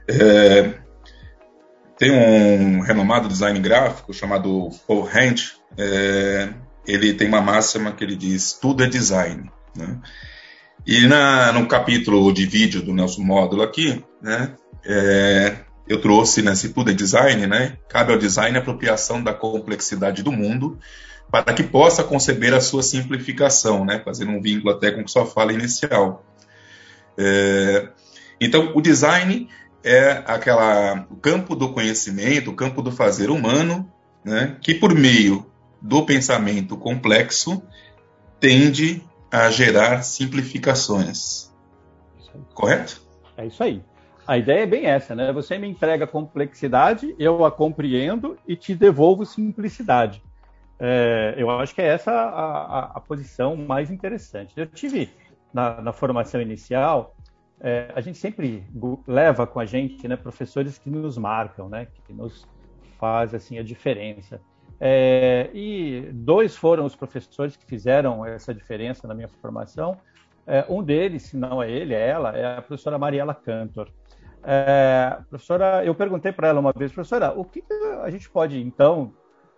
É, 0.07 0.73
tem 1.97 2.11
um 2.11 2.81
renomado 2.81 3.27
design 3.27 3.59
gráfico 3.59 4.13
chamado 4.13 4.69
Paul 4.87 5.09
Hent, 5.09 5.53
é, 5.77 6.53
ele 6.85 7.13
tem 7.13 7.27
uma 7.27 7.41
máxima 7.41 7.91
que 7.91 8.03
ele 8.03 8.15
diz: 8.15 8.53
tudo 8.53 8.83
é 8.83 8.87
design. 8.87 9.49
Né? 9.75 9.99
E 10.85 11.07
na, 11.07 11.51
no 11.51 11.67
capítulo 11.67 12.31
de 12.31 12.45
vídeo 12.45 12.81
do 12.81 12.93
nosso 12.93 13.21
módulo 13.21 13.61
aqui, 13.61 14.03
né, 14.21 14.55
é, 14.85 15.57
eu 15.87 16.01
trouxe, 16.01 16.41
né, 16.41 16.53
se 16.55 16.69
tudo 16.69 16.91
é 16.91 16.93
design, 16.93 17.47
né, 17.47 17.77
cabe 17.87 18.11
ao 18.11 18.19
design 18.19 18.57
a 18.57 18.61
apropriação 18.61 19.23
da 19.23 19.33
complexidade 19.33 20.21
do 20.21 20.31
mundo 20.31 20.77
para 21.31 21.53
que 21.53 21.63
possa 21.63 22.03
conceber 22.03 22.53
a 22.53 22.61
sua 22.61 22.83
simplificação, 22.83 23.85
né, 23.85 24.01
fazendo 24.03 24.31
um 24.31 24.41
vínculo 24.41 24.73
até 24.73 24.91
com 24.91 25.07
sua 25.07 25.25
fala 25.25 25.53
inicial. 25.53 26.25
É, 27.17 27.89
então, 28.39 28.71
o 28.75 28.81
design 28.81 29.49
é 29.83 30.23
aquela 30.25 31.05
o 31.09 31.15
campo 31.15 31.55
do 31.55 31.73
conhecimento, 31.73 32.51
o 32.51 32.55
campo 32.55 32.81
do 32.81 32.91
fazer 32.91 33.29
humano, 33.29 33.91
né, 34.23 34.57
que 34.61 34.73
por 34.73 34.93
meio 34.93 35.45
do 35.81 36.05
pensamento 36.05 36.77
complexo 36.77 37.61
tende 38.39 39.01
a 39.31 39.49
gerar 39.49 40.03
simplificações. 40.03 41.51
Correto? 42.53 43.01
É 43.35 43.45
isso 43.45 43.63
aí. 43.63 43.81
A 44.27 44.37
ideia 44.37 44.63
é 44.63 44.65
bem 44.65 44.85
essa, 44.85 45.15
né? 45.15 45.31
Você 45.31 45.57
me 45.57 45.67
entrega 45.67 46.05
complexidade, 46.05 47.15
eu 47.17 47.45
a 47.45 47.51
compreendo 47.51 48.37
e 48.47 48.55
te 48.55 48.75
devolvo 48.75 49.25
simplicidade. 49.25 50.21
É, 50.79 51.33
eu 51.37 51.49
acho 51.49 51.73
que 51.73 51.81
é 51.81 51.87
essa 51.87 52.11
a, 52.11 52.79
a, 52.79 52.79
a, 52.95 52.99
posição 52.99 53.55
mais 53.55 53.89
interessante. 53.89 54.53
Eu 54.55 54.67
tive 54.67 55.09
na, 55.53 55.81
na 55.81 55.93
formação 55.93 56.39
inicial 56.41 57.15
é, 57.59 57.91
a 57.95 58.01
gente 58.01 58.17
sempre 58.17 58.63
leva 59.07 59.47
com 59.47 59.59
a 59.59 59.65
gente 59.65 60.07
né, 60.07 60.15
professores 60.15 60.77
que 60.77 60.89
nos 60.89 61.17
marcam, 61.17 61.67
né, 61.67 61.87
que 62.05 62.13
nos 62.13 62.47
fazem 62.99 63.37
assim, 63.37 63.57
a 63.57 63.63
diferença. 63.63 64.39
É, 64.79 65.49
e 65.53 66.07
dois 66.13 66.55
foram 66.55 66.85
os 66.85 66.95
professores 66.95 67.55
que 67.55 67.65
fizeram 67.65 68.23
essa 68.23 68.53
diferença 68.53 69.07
na 69.07 69.15
minha 69.15 69.27
formação. 69.27 69.97
É, 70.45 70.65
um 70.69 70.83
deles, 70.83 71.23
se 71.23 71.37
não 71.37 71.61
é 71.61 71.69
ele, 71.69 71.95
é 71.95 72.07
ela, 72.07 72.37
é 72.37 72.57
a 72.57 72.61
professora 72.61 72.97
Mariela 72.97 73.33
Cantor. 73.33 73.89
É, 74.49 75.17
professora, 75.29 75.83
eu 75.83 75.93
perguntei 75.93 76.31
para 76.31 76.47
ela 76.47 76.61
uma 76.61 76.71
vez, 76.71 76.93
professora, 76.93 77.37
o 77.37 77.43
que 77.43 77.61
a 78.01 78.09
gente 78.09 78.29
pode 78.29 78.57
então 78.61 79.11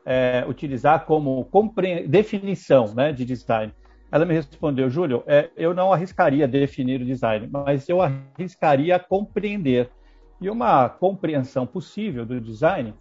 é, 0.03 0.43
utilizar 0.47 1.05
como 1.05 1.47
definição 2.07 2.91
né, 2.95 3.13
de 3.13 3.23
design? 3.23 3.71
Ela 4.11 4.25
me 4.25 4.33
respondeu, 4.33 4.89
Júlio, 4.89 5.23
é, 5.27 5.51
eu 5.55 5.75
não 5.75 5.93
arriscaria 5.93 6.47
definir 6.47 7.01
o 7.01 7.05
design, 7.05 7.47
mas 7.51 7.87
eu 7.87 8.01
arriscaria 8.01 8.97
compreender. 8.97 9.91
E 10.41 10.49
uma 10.49 10.89
compreensão 10.89 11.67
possível 11.67 12.25
do 12.25 12.41
design 12.41 12.95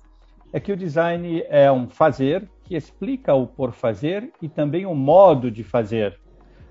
é 0.53 0.61
que 0.61 0.71
o 0.71 0.77
design 0.77 1.43
é 1.49 1.73
um 1.73 1.89
fazer 1.89 2.47
que 2.65 2.77
explica 2.77 3.33
o 3.33 3.47
por 3.47 3.73
fazer 3.73 4.31
e 4.43 4.49
também 4.49 4.85
o 4.85 4.95
modo 4.95 5.51
de 5.51 5.65
fazer. 5.65 6.21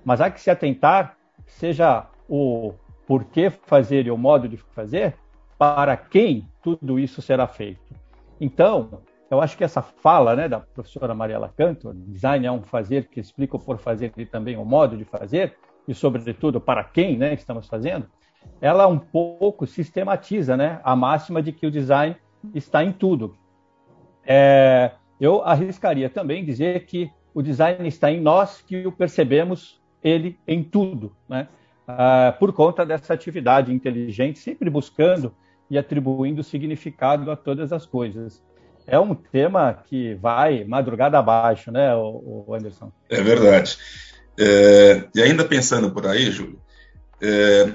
Mas 0.05 0.21
há 0.21 0.29
que 0.29 0.39
se 0.39 0.51
atentar, 0.51 1.17
seja 1.47 2.05
o 2.29 2.75
porquê 3.07 3.49
fazer 3.49 4.05
e 4.05 4.11
o 4.11 4.17
modo 4.17 4.47
de 4.47 4.57
fazer, 4.57 5.15
para 5.57 5.95
quem 5.97 6.47
tudo 6.61 6.99
isso 6.99 7.21
será 7.21 7.47
feito. 7.47 7.95
Então, 8.39 9.01
eu 9.31 9.41
acho 9.41 9.57
que 9.57 9.63
essa 9.63 9.81
fala 9.81 10.35
né, 10.35 10.47
da 10.47 10.59
professora 10.59 11.15
Mariela 11.15 11.51
Cantor, 11.57 11.95
design 11.95 12.45
é 12.45 12.51
um 12.51 12.61
fazer 12.61 13.07
que 13.07 13.19
explica 13.19 13.55
o 13.55 13.59
por 13.59 13.79
fazer 13.79 14.11
e 14.17 14.25
também 14.25 14.57
o 14.57 14.65
modo 14.65 14.95
de 14.97 15.05
fazer, 15.05 15.55
e 15.87 15.93
sobretudo 15.93 16.59
para 16.59 16.83
quem 16.83 17.17
né, 17.17 17.33
estamos 17.33 17.67
fazendo, 17.67 18.07
ela 18.61 18.87
um 18.87 18.99
pouco 18.99 19.65
sistematiza 19.65 20.55
né, 20.55 20.79
a 20.83 20.95
máxima 20.95 21.41
de 21.41 21.51
que 21.51 21.65
o 21.65 21.71
design 21.71 22.15
está 22.53 22.83
em 22.83 22.91
tudo. 22.91 23.35
É, 24.25 24.91
eu 25.19 25.41
arriscaria 25.43 26.09
também 26.09 26.43
dizer 26.43 26.85
que 26.85 27.09
o 27.33 27.41
design 27.41 27.87
está 27.87 28.11
em 28.11 28.19
nós, 28.19 28.61
que 28.61 28.85
o 28.85 28.91
percebemos 28.91 29.81
ele 30.03 30.39
em 30.47 30.63
tudo, 30.63 31.15
né? 31.27 31.47
Ah, 31.87 32.35
por 32.37 32.51
conta 32.51 32.85
dessa 32.85 33.13
atividade 33.13 33.73
inteligente, 33.73 34.39
sempre 34.39 34.69
buscando 34.69 35.33
e 35.69 35.77
atribuindo 35.77 36.43
significado 36.43 37.31
a 37.31 37.35
todas 37.35 37.71
as 37.71 37.85
coisas 37.85 38.41
é 38.87 38.97
um 38.97 39.13
tema 39.13 39.83
que 39.85 40.15
vai 40.15 40.63
madrugada 40.63 41.19
abaixo, 41.19 41.71
né, 41.71 41.93
o, 41.93 42.45
Anderson? 42.55 42.91
É 43.09 43.21
verdade. 43.21 43.77
É, 44.39 45.03
e 45.13 45.21
ainda 45.21 45.43
pensando 45.43 45.91
por 45.91 46.07
aí, 46.07 46.31
Júlio, 46.31 46.61
é, 47.21 47.73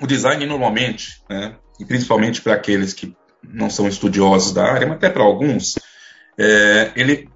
o 0.00 0.06
design 0.06 0.44
normalmente, 0.46 1.22
né, 1.28 1.56
e 1.78 1.84
principalmente 1.84 2.40
para 2.40 2.54
aqueles 2.54 2.94
que 2.94 3.14
não 3.42 3.68
são 3.68 3.86
estudiosos 3.86 4.54
da 4.54 4.64
área, 4.64 4.86
mas 4.86 4.96
até 4.96 5.10
para 5.10 5.22
alguns, 5.22 5.74
é, 6.38 6.92
ele 6.96 7.28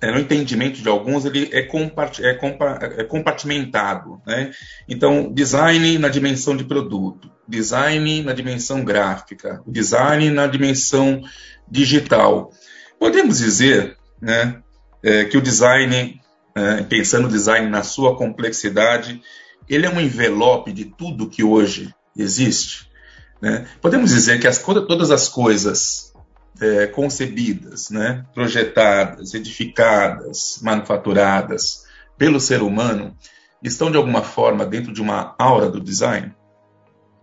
é, 0.00 0.10
no 0.10 0.18
entendimento 0.18 0.80
de 0.80 0.88
alguns, 0.88 1.24
ele 1.24 1.50
é, 1.52 1.62
compart 1.62 2.20
é, 2.20 2.34
compa 2.34 2.78
é 2.80 3.04
compartimentado. 3.04 4.20
Né? 4.26 4.50
Então, 4.88 5.30
design 5.32 5.98
na 5.98 6.08
dimensão 6.08 6.56
de 6.56 6.64
produto, 6.64 7.30
design 7.46 8.22
na 8.22 8.32
dimensão 8.32 8.82
gráfica, 8.82 9.62
design 9.66 10.30
na 10.30 10.46
dimensão 10.46 11.22
digital. 11.70 12.50
Podemos 12.98 13.38
dizer 13.38 13.96
né, 14.20 14.62
é, 15.02 15.24
que 15.24 15.36
o 15.36 15.42
design, 15.42 16.20
é, 16.54 16.82
pensando 16.84 17.26
o 17.26 17.30
design 17.30 17.68
na 17.68 17.82
sua 17.82 18.16
complexidade, 18.16 19.20
ele 19.68 19.86
é 19.86 19.90
um 19.90 20.00
envelope 20.00 20.72
de 20.72 20.86
tudo 20.86 21.28
que 21.28 21.44
hoje 21.44 21.94
existe. 22.16 22.88
Né? 23.40 23.66
Podemos 23.80 24.10
dizer 24.10 24.40
que 24.40 24.48
as, 24.48 24.58
todas 24.58 25.10
as 25.10 25.28
coisas 25.28 26.09
é, 26.60 26.86
concebidas, 26.86 27.90
né, 27.90 28.24
projetadas, 28.34 29.34
edificadas, 29.34 30.60
manufaturadas 30.62 31.86
pelo 32.18 32.38
ser 32.38 32.62
humano 32.62 33.16
estão 33.62 33.90
de 33.90 33.96
alguma 33.96 34.22
forma 34.22 34.64
dentro 34.66 34.92
de 34.92 35.00
uma 35.00 35.34
aura 35.38 35.68
do 35.68 35.80
design? 35.80 36.34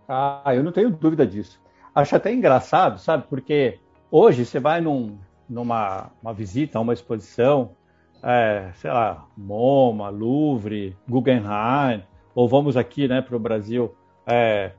Ah, 0.08 0.54
eu 0.54 0.62
não 0.62 0.72
tenho 0.72 0.90
dúvida 0.90 1.26
disso. 1.26 1.60
Acho 1.94 2.16
até 2.16 2.32
engraçado, 2.32 2.98
sabe? 2.98 3.24
Porque 3.28 3.78
hoje 4.10 4.44
você 4.44 4.58
vai 4.58 4.80
num, 4.80 5.18
numa 5.48 6.10
uma 6.22 6.32
visita 6.32 6.78
a 6.78 6.80
uma 6.80 6.92
exposição, 6.92 7.72
é, 8.22 8.70
sei 8.76 8.90
lá, 8.90 9.26
MoMA, 9.36 10.08
Louvre, 10.08 10.96
Guggenheim, 11.08 12.02
ou 12.34 12.48
vamos 12.48 12.76
aqui, 12.76 13.08
né, 13.08 13.20
para 13.20 13.36
o 13.36 13.40
Brasil, 13.40 13.94
é, 14.26 14.72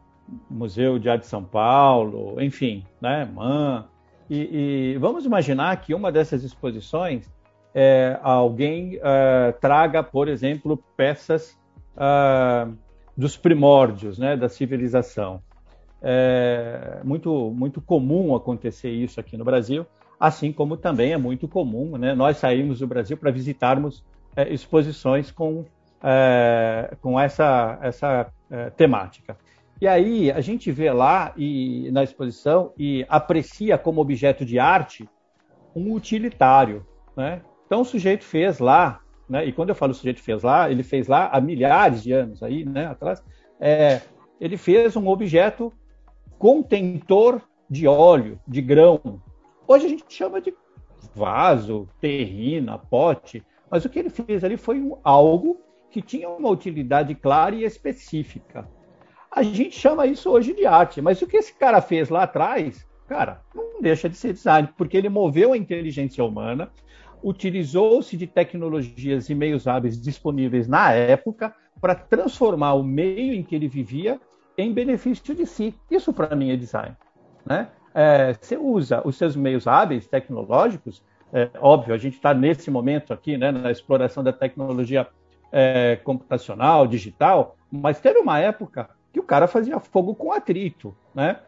Museu 0.50 0.98
de 0.98 1.10
Arte 1.10 1.22
de 1.22 1.28
São 1.28 1.44
Paulo, 1.44 2.42
enfim, 2.42 2.86
né, 3.02 3.26
MAN. 3.26 3.86
E, 4.30 4.94
e, 4.94 4.98
vamos 4.98 5.26
imaginar 5.26 5.76
que 5.82 5.94
uma 5.94 6.12
dessas 6.12 6.44
exposições 6.44 7.30
é, 7.74 8.20
alguém 8.22 9.00
é, 9.02 9.52
traga, 9.54 10.04
por 10.04 10.28
exemplo, 10.28 10.78
peças 10.96 11.58
é, 11.98 12.68
dos 13.18 13.36
primórdios 13.36 14.20
né, 14.20 14.38
da 14.38 14.48
civilização. 14.48 15.42
é 16.02 17.02
muito, 17.04 17.52
muito 17.52 17.82
comum 17.82 18.36
acontecer 18.36 18.92
isso 18.92 19.20
aqui 19.20 19.36
no 19.36 19.44
Brasil, 19.44 19.86
assim 20.20 20.52
como 20.52 20.78
também 20.78 21.14
é 21.14 21.18
muito 21.18 21.48
comum 21.48 21.98
né, 21.98 22.14
nós 22.14 22.38
sairmos 22.38 22.80
do 22.80 22.88
Brasil 22.88 23.18
para 23.18 23.32
visitarmos 23.32 24.04
é, 24.36 24.54
exposições 24.54 25.32
com, 25.32 25.66
é, 26.04 26.96
com 27.02 27.20
essa, 27.20 27.80
essa 27.82 28.28
é, 28.50 28.70
temática. 28.70 29.38
E 29.82 29.88
aí 29.88 30.32
a 30.32 30.42
gente 30.42 30.72
vê 30.72 30.92
lá 30.92 31.34
e, 31.38 31.90
na 31.92 32.04
exposição 32.04 32.74
e 32.78 33.06
aprecia 33.08 33.78
como 33.78 34.02
objeto 34.02 34.44
de 34.44 34.60
arte 34.60 35.08
um 35.76 35.94
utilitário. 35.94 36.86
Né? 37.16 37.42
Então 37.66 37.82
o 37.82 37.86
sujeito 37.86 38.26
fez 38.26 38.60
lá, 38.60 39.00
né, 39.30 39.46
e 39.46 39.54
quando 39.54 39.70
eu 39.70 39.76
falo 39.76 39.92
o 39.92 39.96
sujeito 39.96 40.22
fez 40.22 40.44
lá, 40.44 40.70
ele 40.70 40.84
fez 40.84 41.08
lá 41.08 41.30
há 41.32 41.40
milhares 41.40 42.04
de 42.04 42.12
anos 42.12 42.44
aí, 42.44 42.66
né, 42.66 42.88
atrás, 42.88 43.24
é, 43.60 44.02
ele 44.42 44.58
fez 44.58 44.96
um 44.96 45.08
objeto 45.08 45.72
contentor 46.38 47.42
de 47.70 47.88
óleo, 47.88 48.40
de 48.48 48.62
grão. 48.62 49.22
Hoje 49.68 49.86
a 49.86 49.90
gente 49.90 50.04
chama 50.10 50.42
de 50.42 50.54
vaso, 51.14 51.88
terrina, 52.02 52.78
pote, 52.78 53.46
mas 53.70 53.86
o 53.86 53.90
que 53.90 54.00
ele 54.00 54.10
fez 54.10 54.44
ali 54.44 54.58
foi 54.58 54.80
um, 54.82 54.98
algo 55.04 55.62
que 55.92 56.02
tinha 56.02 56.30
uma 56.30 56.50
utilidade 56.50 57.14
clara 57.16 57.56
e 57.56 57.64
específica. 57.64 58.68
A 59.40 59.42
gente 59.42 59.72
chama 59.72 60.06
isso 60.06 60.30
hoje 60.30 60.54
de 60.54 60.66
arte, 60.66 61.02
mas 61.02 61.22
o 61.22 61.26
que 61.26 61.38
esse 61.38 61.54
cara 61.54 61.80
fez 61.80 62.10
lá 62.10 62.24
atrás, 62.24 62.86
cara, 63.08 63.40
não 63.56 63.82
deixa 63.82 64.10
de 64.10 64.18
ser 64.18 64.34
design, 64.34 64.68
porque 64.78 64.98
ele 64.98 65.08
moveu 65.08 65.54
a 65.54 65.58
inteligência 65.58 66.22
humana, 66.26 66.70
utilizou-se 67.24 68.18
de 68.18 68.28
tecnologias 68.28 69.30
e 69.30 69.36
meios 69.36 69.66
hábeis 69.66 69.98
disponíveis 70.02 70.68
na 70.68 70.92
época 70.92 71.56
para 71.80 71.96
transformar 71.96 72.74
o 72.74 72.84
meio 72.84 73.34
em 73.34 73.42
que 73.42 73.56
ele 73.56 73.70
vivia 73.70 74.20
em 74.58 74.74
benefício 74.74 75.34
de 75.34 75.46
si. 75.46 75.74
Isso 75.90 76.12
para 76.12 76.36
mim 76.36 76.52
é 76.52 76.58
design. 76.58 76.98
Né? 77.46 77.70
É, 77.94 78.34
você 78.34 78.58
usa 78.58 79.02
os 79.06 79.16
seus 79.16 79.38
meios 79.38 79.68
hábeis 79.68 80.06
tecnológicos, 80.06 81.02
é, 81.32 81.50
óbvio, 81.62 81.94
a 81.94 81.98
gente 81.98 82.16
está 82.16 82.34
nesse 82.34 82.70
momento 82.70 83.14
aqui, 83.14 83.38
né, 83.38 83.54
na 83.54 83.72
exploração 83.72 84.22
da 84.22 84.34
tecnologia 84.34 85.08
é, 85.50 85.98
computacional, 86.04 86.86
digital, 86.86 87.56
mas 87.72 88.02
teve 88.02 88.20
uma 88.20 88.38
época 88.38 88.99
que 89.12 89.20
o 89.20 89.24
cara 89.24 89.48
fazia 89.48 89.80
fogo 89.80 90.16
com 90.16 90.32
atrito, 90.32 90.96
né? 91.14 91.40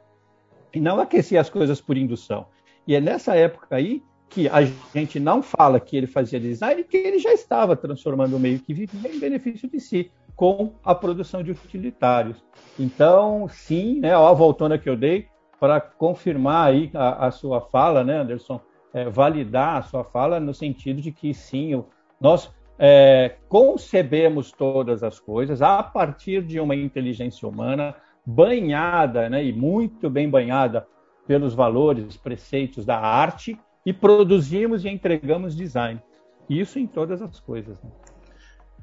E 0.74 0.80
não 0.80 1.00
aquecia 1.00 1.41
as 1.41 1.50
coisas 1.50 1.82
por 1.82 1.98
indução. 1.98 2.48
E 2.88 2.96
é 2.96 3.01
nessa 3.01 3.36
época 3.36 3.75
aí 3.75 4.03
que 4.30 4.48
a 4.48 4.62
gente 4.96 5.20
não 5.20 5.44
fala 5.44 5.80
que 5.80 5.96
ele 5.96 6.08
fazia 6.08 6.39
design, 6.39 6.84
que 6.86 6.96
ele 6.96 7.20
já 7.20 7.34
estava 7.34 7.75
transformando 7.75 8.38
o 8.38 8.39
meio 8.39 8.60
que 8.60 8.74
vivia 8.74 9.13
em 9.13 9.20
benefício 9.20 9.70
de 9.70 9.80
si, 9.80 10.10
com 10.36 10.74
a 10.84 10.96
produção 10.96 11.44
de 11.44 11.51
utilitários. 11.51 12.44
Então, 12.80 13.48
sim, 13.50 14.00
né, 14.00 14.15
ó, 14.18 14.30
a 14.30 14.34
voltona 14.34 14.77
que 14.77 14.89
eu 14.89 14.96
dei 14.96 15.27
para 15.60 15.82
confirmar 15.82 16.70
aí 16.70 16.89
a, 16.94 17.27
a, 17.27 17.32
sua 17.32 17.62
fala, 17.62 18.03
né, 18.03 18.20
Anderson, 18.20 18.60
é, 18.94 19.10
validar 19.10 19.77
a 19.77 19.82
sua 19.84 20.03
fala 20.03 20.39
no 20.39 20.53
sentido 20.53 21.01
de 21.01 21.12
que 21.12 21.34
sim, 21.34 21.75
o, 21.75 21.86
nós 22.20 22.50
é, 22.83 23.35
concebemos 23.47 24.51
todas 24.51 25.03
as 25.03 25.19
coisas 25.19 25.61
a 25.61 25.83
partir 25.83 26.41
de 26.41 26.59
uma 26.59 26.75
inteligência 26.75 27.47
humana 27.47 27.95
banhada, 28.25 29.29
né, 29.29 29.43
e 29.45 29.53
muito 29.53 30.09
bem 30.09 30.27
banhada 30.27 30.88
pelos 31.27 31.53
valores, 31.53 32.17
preceitos 32.17 32.83
da 32.83 33.00
arte, 33.00 33.55
e 33.85 33.93
produzimos 33.93 34.83
e 34.83 34.89
entregamos 34.89 35.55
design. 35.55 36.01
Isso 36.50 36.79
em 36.79 36.88
todas 36.88 37.21
as 37.21 37.39
coisas. 37.39 37.79
Né? 37.83 37.89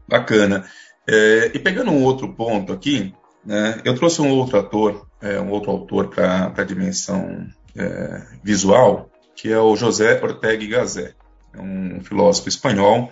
Bacana. 0.08 0.64
É, 1.08 1.50
e 1.52 1.58
pegando 1.58 1.90
um 1.90 2.04
outro 2.04 2.32
ponto 2.32 2.72
aqui, 2.72 3.12
né, 3.44 3.80
eu 3.84 3.96
trouxe 3.96 4.22
um 4.22 4.30
outro 4.30 4.60
ator, 4.60 5.08
é, 5.20 5.40
um 5.40 5.50
outro 5.50 5.72
autor 5.72 6.08
para 6.08 6.52
a 6.56 6.64
dimensão 6.64 7.48
é, 7.76 8.22
visual, 8.44 9.10
que 9.34 9.50
é 9.50 9.58
o 9.58 9.74
José 9.74 10.20
Ortega 10.22 10.62
y 10.62 10.68
Gasset, 10.68 11.16
é 11.52 11.60
um 11.60 12.00
filósofo 12.00 12.48
espanhol, 12.48 13.10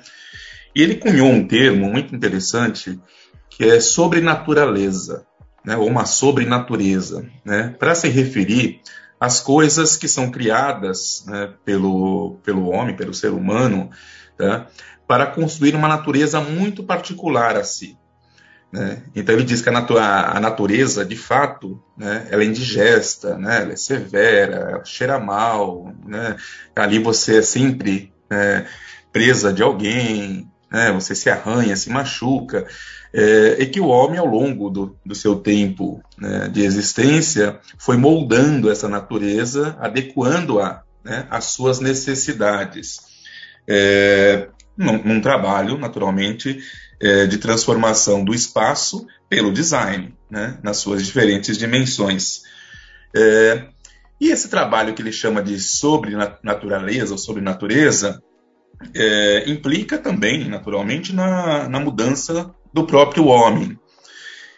e 0.76 0.83
ele 0.83 0.97
cunhou 0.97 1.30
um 1.30 1.49
termo 1.49 1.90
muito 1.90 2.14
interessante 2.14 3.00
que 3.49 3.64
é 3.64 3.80
sobrenaturaleza, 3.80 5.26
né, 5.64 5.75
ou 5.75 5.88
uma 5.88 6.04
sobrenatureza, 6.04 7.26
né, 7.42 7.75
para 7.78 7.95
se 7.95 8.08
referir 8.08 8.82
as 9.19 9.41
coisas 9.41 9.97
que 9.97 10.06
são 10.06 10.30
criadas 10.30 11.25
né, 11.26 11.54
pelo, 11.65 12.36
pelo 12.45 12.69
homem, 12.69 12.95
pelo 12.95 13.15
ser 13.15 13.30
humano, 13.30 13.89
tá, 14.36 14.67
para 15.06 15.25
construir 15.25 15.75
uma 15.75 15.89
natureza 15.89 16.43
muito 16.43 16.84
particular 16.84 17.56
a 17.56 17.65
si. 17.65 17.97
Né? 18.71 19.02
Então 19.15 19.34
ele 19.34 19.45
diz 19.45 19.62
que 19.62 19.71
a, 19.71 19.73
natu 19.73 19.97
a 19.97 20.39
natureza, 20.39 21.06
de 21.06 21.17
fato, 21.17 21.82
né, 21.97 22.26
ela 22.30 22.43
é 22.43 22.47
indigesta, 22.47 23.39
né, 23.39 23.62
ela 23.62 23.73
é 23.73 23.76
severa, 23.76 24.56
ela 24.56 24.84
cheira 24.84 25.19
mal, 25.19 25.91
né? 26.04 26.36
ali 26.75 26.99
você 26.99 27.39
é 27.39 27.43
sempre 27.43 28.12
né, 28.28 28.67
presa 29.10 29.50
de 29.50 29.62
alguém, 29.62 30.50
né, 30.70 30.92
você 30.92 31.14
se 31.14 31.30
arranha, 31.30 31.76
se 31.76 31.90
machuca 31.90 32.66
é, 33.12 33.56
e 33.60 33.66
que 33.66 33.80
o 33.80 33.86
homem, 33.86 34.18
ao 34.18 34.26
longo 34.26 34.68
do, 34.68 34.96
do 35.04 35.14
seu 35.14 35.36
tempo 35.36 36.02
né, 36.18 36.48
de 36.48 36.62
existência, 36.62 37.58
foi 37.78 37.96
moldando 37.96 38.70
essa 38.70 38.88
natureza, 38.88 39.76
adequando-a 39.80 40.82
né, 41.04 41.26
às 41.30 41.46
suas 41.46 41.80
necessidades. 41.80 42.98
É, 43.68 44.48
num, 44.76 45.02
num, 45.02 45.20
trabalho, 45.20 45.78
naturalmente, 45.78 46.60
é, 47.00 47.26
de 47.26 47.38
transformação 47.38 48.24
do 48.24 48.34
espaço 48.34 49.06
pelo 49.28 49.52
design, 49.52 50.14
né, 50.30 50.58
nas 50.62 50.76
suas 50.78 51.04
diferentes 51.04 51.56
dimensões. 51.56 52.42
É, 53.14 53.66
e 54.20 54.30
esse 54.30 54.48
trabalho 54.48 54.94
que 54.94 55.02
ele 55.02 55.12
chama 55.12 55.42
de 55.42 55.58
sobrenatureza 55.60 57.12
ou 57.12 57.18
sobrenatureza 57.18 58.22
é, 58.95 59.45
implica 59.49 59.99
também, 59.99 60.49
naturalmente, 60.49 61.15
na, 61.15 61.69
na 61.69 61.80
mudança 61.80 62.54
do 62.73 62.86
próprio 62.86 63.26
homem. 63.26 63.78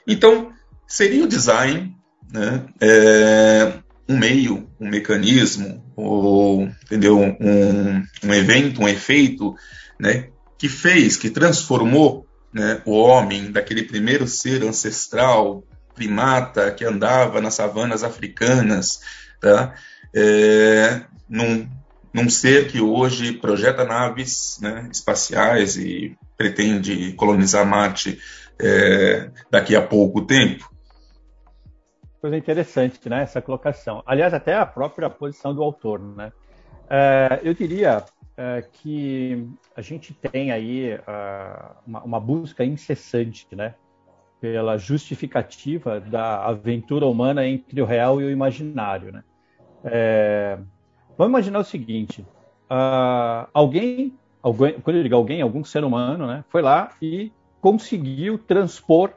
Então, 0.06 0.52
seria 0.86 1.24
o 1.24 1.28
design 1.28 1.94
né, 2.32 2.66
é, 2.80 3.74
um 4.08 4.16
meio, 4.16 4.68
um 4.80 4.88
mecanismo, 4.88 5.84
ou 5.94 6.64
entendeu, 6.84 7.18
um, 7.18 8.02
um 8.24 8.34
evento, 8.34 8.80
um 8.80 8.88
efeito 8.88 9.54
né, 9.98 10.28
que 10.56 10.68
fez, 10.68 11.16
que 11.16 11.30
transformou 11.30 12.26
né, 12.52 12.80
o 12.84 12.92
homem 12.92 13.50
daquele 13.52 13.82
primeiro 13.82 14.26
ser 14.26 14.62
ancestral, 14.62 15.62
primata, 15.94 16.70
que 16.70 16.84
andava 16.84 17.40
nas 17.40 17.54
savanas 17.54 18.02
africanas, 18.02 19.00
tá, 19.40 19.74
é, 20.14 21.02
num, 21.28 21.68
num 22.12 22.28
ser 22.28 22.68
que 22.68 22.80
hoje 22.80 23.32
projeta 23.32 23.84
naves 23.84 24.58
né, 24.60 24.88
espaciais 24.90 25.76
e 25.76 26.16
pretende 26.36 27.12
colonizar 27.12 27.66
Marte 27.66 28.18
é, 28.60 29.30
daqui 29.50 29.76
a 29.76 29.82
pouco 29.82 30.22
tempo? 30.22 30.70
Coisa 32.20 32.36
interessante, 32.36 33.08
né? 33.08 33.22
Essa 33.22 33.40
colocação. 33.40 34.02
Aliás, 34.04 34.34
até 34.34 34.54
a 34.56 34.66
própria 34.66 35.08
posição 35.08 35.54
do 35.54 35.62
autor, 35.62 36.00
né? 36.00 36.32
É, 36.90 37.40
eu 37.44 37.54
diria 37.54 38.04
é, 38.36 38.62
que 38.72 39.46
a 39.76 39.80
gente 39.80 40.12
tem 40.14 40.50
aí 40.50 40.98
uma, 41.86 42.02
uma, 42.02 42.20
busca 42.20 42.64
incessante, 42.64 43.46
né? 43.52 43.74
Pela 44.40 44.76
justificativa 44.78 46.00
da 46.00 46.44
aventura 46.46 47.06
humana 47.06 47.46
entre 47.46 47.80
o 47.80 47.84
real 47.84 48.20
e 48.20 48.24
o 48.24 48.30
imaginário, 48.30 49.12
né? 49.12 49.22
É, 49.84 50.58
vamos 51.18 51.32
imaginar 51.32 51.58
o 51.58 51.64
seguinte: 51.64 52.22
uh, 52.70 53.46
alguém 53.52 54.16
alguém, 54.42 54.74
quando 54.80 54.96
eu 54.96 55.02
digo 55.02 55.14
alguém, 55.14 55.42
algum 55.42 55.64
ser 55.64 55.84
humano, 55.84 56.26
né, 56.26 56.44
foi 56.48 56.62
lá 56.62 56.90
e 57.02 57.32
conseguiu 57.60 58.38
transpor 58.38 59.10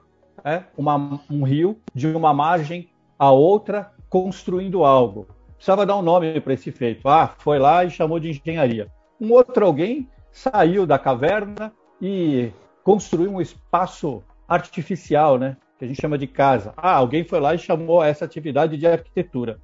né, 0.44 0.66
uma, 0.78 1.22
um 1.30 1.44
rio 1.44 1.78
de 1.94 2.08
uma 2.08 2.34
margem 2.34 2.90
a 3.18 3.32
outra, 3.32 3.92
construindo 4.10 4.84
algo. 4.84 5.28
Precisava 5.56 5.86
dar 5.86 5.96
um 5.96 6.02
nome 6.02 6.42
para 6.42 6.54
esse 6.54 6.72
feito. 6.72 7.08
Ah, 7.08 7.36
foi 7.38 7.60
lá 7.60 7.86
e 7.86 7.92
chamou 7.92 8.20
de 8.20 8.30
engenharia. 8.30 8.88
Um 9.20 9.32
outro 9.32 9.64
alguém 9.64 10.10
saiu 10.32 10.88
da 10.88 10.98
caverna 10.98 11.72
e 12.02 12.52
construiu 12.84 13.32
um 13.32 13.40
espaço 13.40 14.24
artificial, 14.48 15.38
né, 15.38 15.56
que 15.78 15.86
a 15.86 15.88
gente 15.88 16.02
chama 16.02 16.18
de 16.18 16.26
casa. 16.26 16.74
Ah, 16.76 16.96
alguém 16.96 17.24
foi 17.24 17.40
lá 17.40 17.54
e 17.54 17.60
chamou 17.60 18.04
essa 18.04 18.26
atividade 18.26 18.76
de 18.76 18.88
arquitetura. 18.88 19.60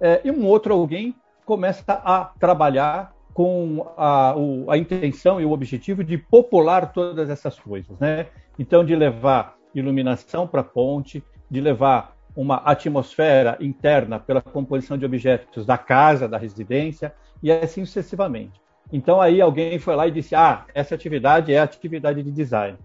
É, 0.00 0.20
e 0.24 0.30
um 0.30 0.46
outro 0.46 0.72
alguém 0.72 1.14
começa 1.44 1.84
a 1.88 2.32
trabalhar 2.38 3.12
com 3.34 3.86
a, 3.96 4.34
o, 4.36 4.70
a 4.70 4.76
intenção 4.76 5.40
e 5.40 5.44
o 5.44 5.52
objetivo 5.52 6.04
de 6.04 6.18
popular 6.18 6.92
todas 6.92 7.30
essas 7.30 7.58
coisas, 7.58 7.98
né? 7.98 8.26
Então, 8.58 8.84
de 8.84 8.94
levar 8.94 9.56
iluminação 9.74 10.46
para 10.46 10.60
a 10.60 10.64
ponte, 10.64 11.24
de 11.50 11.60
levar 11.60 12.14
uma 12.36 12.56
atmosfera 12.56 13.56
interna 13.60 14.18
pela 14.18 14.40
composição 14.40 14.96
de 14.96 15.04
objetos 15.04 15.64
da 15.64 15.78
casa, 15.78 16.28
da 16.28 16.38
residência, 16.38 17.14
e 17.42 17.50
assim 17.50 17.84
sucessivamente. 17.84 18.60
Então, 18.92 19.20
aí 19.20 19.40
alguém 19.40 19.78
foi 19.78 19.96
lá 19.96 20.06
e 20.06 20.10
disse: 20.10 20.34
ah, 20.34 20.66
essa 20.74 20.94
atividade 20.94 21.52
é 21.52 21.58
atividade 21.58 22.22
de 22.22 22.30
design. 22.30 22.78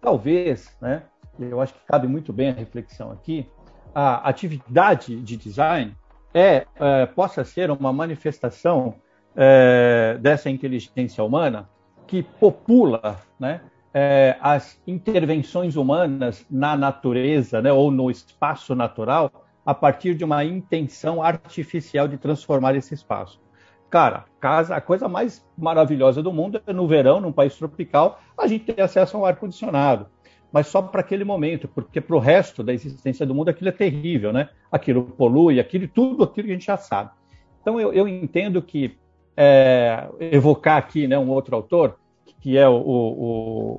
Talvez, 0.00 0.76
né? 0.80 1.02
Eu 1.38 1.60
acho 1.60 1.72
que 1.72 1.80
cabe 1.86 2.06
muito 2.06 2.32
bem 2.32 2.50
a 2.50 2.52
reflexão 2.52 3.10
aqui. 3.12 3.46
a 3.94 4.28
atividade 4.28 5.16
de 5.20 5.36
design 5.36 5.96
é, 6.32 6.66
é 6.76 7.06
possa 7.06 7.44
ser 7.44 7.70
uma 7.70 7.92
manifestação 7.92 8.94
é, 9.36 10.18
dessa 10.20 10.50
inteligência 10.50 11.22
humana 11.22 11.68
que 12.06 12.22
popula 12.22 13.20
né, 13.38 13.60
é, 13.92 14.36
as 14.40 14.80
intervenções 14.86 15.76
humanas 15.76 16.44
na 16.50 16.76
natureza 16.76 17.62
né, 17.62 17.72
ou 17.72 17.90
no 17.90 18.10
espaço 18.10 18.74
natural 18.74 19.30
a 19.64 19.74
partir 19.74 20.14
de 20.14 20.24
uma 20.24 20.44
intenção 20.44 21.22
artificial 21.22 22.08
de 22.08 22.16
transformar 22.16 22.74
esse 22.74 22.94
espaço. 22.94 23.40
Cara, 23.90 24.24
casa, 24.40 24.74
a 24.74 24.80
coisa 24.80 25.08
mais 25.08 25.46
maravilhosa 25.56 26.22
do 26.22 26.32
mundo 26.32 26.60
é 26.66 26.72
no 26.72 26.86
verão, 26.86 27.20
num 27.20 27.32
país 27.32 27.56
tropical, 27.56 28.20
a 28.36 28.46
gente 28.46 28.72
ter 28.72 28.82
acesso 28.82 29.16
a 29.16 29.20
um 29.20 29.24
ar-condicionado. 29.24 30.06
Mas 30.52 30.66
só 30.68 30.80
para 30.80 31.00
aquele 31.00 31.24
momento, 31.24 31.68
porque 31.68 32.00
para 32.00 32.16
o 32.16 32.18
resto 32.18 32.62
da 32.62 32.72
existência 32.72 33.26
do 33.26 33.34
mundo 33.34 33.50
aquilo 33.50 33.68
é 33.68 33.72
terrível, 33.72 34.32
né? 34.32 34.48
Aquilo 34.72 35.04
polui, 35.04 35.60
aquilo 35.60 35.86
tudo 35.86 36.24
aquilo 36.24 36.46
que 36.46 36.52
a 36.52 36.54
gente 36.54 36.66
já 36.66 36.76
sabe. 36.76 37.10
Então 37.60 37.78
eu, 37.78 37.92
eu 37.92 38.08
entendo 38.08 38.62
que 38.62 38.96
é, 39.36 40.08
evocar 40.18 40.78
aqui 40.78 41.06
né, 41.06 41.18
um 41.18 41.28
outro 41.28 41.54
autor, 41.54 41.98
que 42.40 42.56
é 42.56 42.68
o, 42.68 42.74
o, 42.74 43.20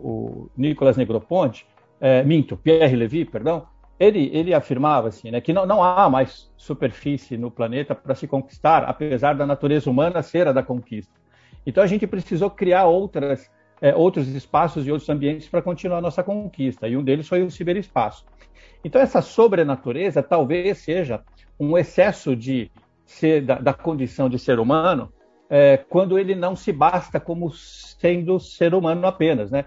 o 0.03 0.51
Nicolas 0.55 0.95
Negroponte, 0.95 1.65
é, 1.99 2.23
minto, 2.23 2.55
Pierre 2.55 2.95
Levy, 2.95 3.25
perdão, 3.25 3.65
ele, 3.99 4.29
ele 4.33 4.53
afirmava 4.53 5.09
assim, 5.09 5.29
né, 5.29 5.41
que 5.41 5.51
não, 5.51 5.65
não 5.65 5.83
há 5.83 6.09
mais 6.09 6.49
superfície 6.55 7.35
no 7.35 7.51
planeta 7.51 7.93
para 7.93 8.15
se 8.15 8.25
conquistar, 8.27 8.83
apesar 8.83 9.33
da 9.33 9.45
natureza 9.45 9.89
humana 9.89 10.21
ser 10.21 10.47
a 10.47 10.53
da 10.53 10.63
conquista. 10.63 11.13
Então 11.65 11.83
a 11.83 11.87
gente 11.87 12.07
precisou 12.07 12.49
criar 12.49 12.85
outras, 12.85 13.51
é, 13.81 13.95
outros 13.95 14.27
espaços 14.27 14.85
e 14.85 14.91
outros 14.91 15.09
ambientes 15.09 15.47
para 15.47 15.61
continuar 15.61 16.01
nossa 16.01 16.23
conquista, 16.23 16.87
e 16.87 16.97
um 16.97 17.03
deles 17.03 17.27
foi 17.27 17.43
o 17.43 17.51
ciberespaço. 17.51 18.25
Então 18.83 19.01
essa 19.01 19.21
sobrenatureza 19.21 20.23
talvez 20.23 20.79
seja 20.79 21.21
um 21.59 21.77
excesso 21.77 22.35
de 22.35 22.71
ser, 23.05 23.41
da, 23.41 23.55
da 23.55 23.73
condição 23.73 24.29
de 24.29 24.39
ser 24.39 24.59
humano 24.59 25.11
é, 25.49 25.77
quando 25.77 26.17
ele 26.17 26.35
não 26.35 26.55
se 26.55 26.71
basta 26.71 27.19
como 27.19 27.51
sendo 27.51 28.39
ser 28.39 28.73
humano 28.73 29.05
apenas, 29.07 29.49
né? 29.49 29.65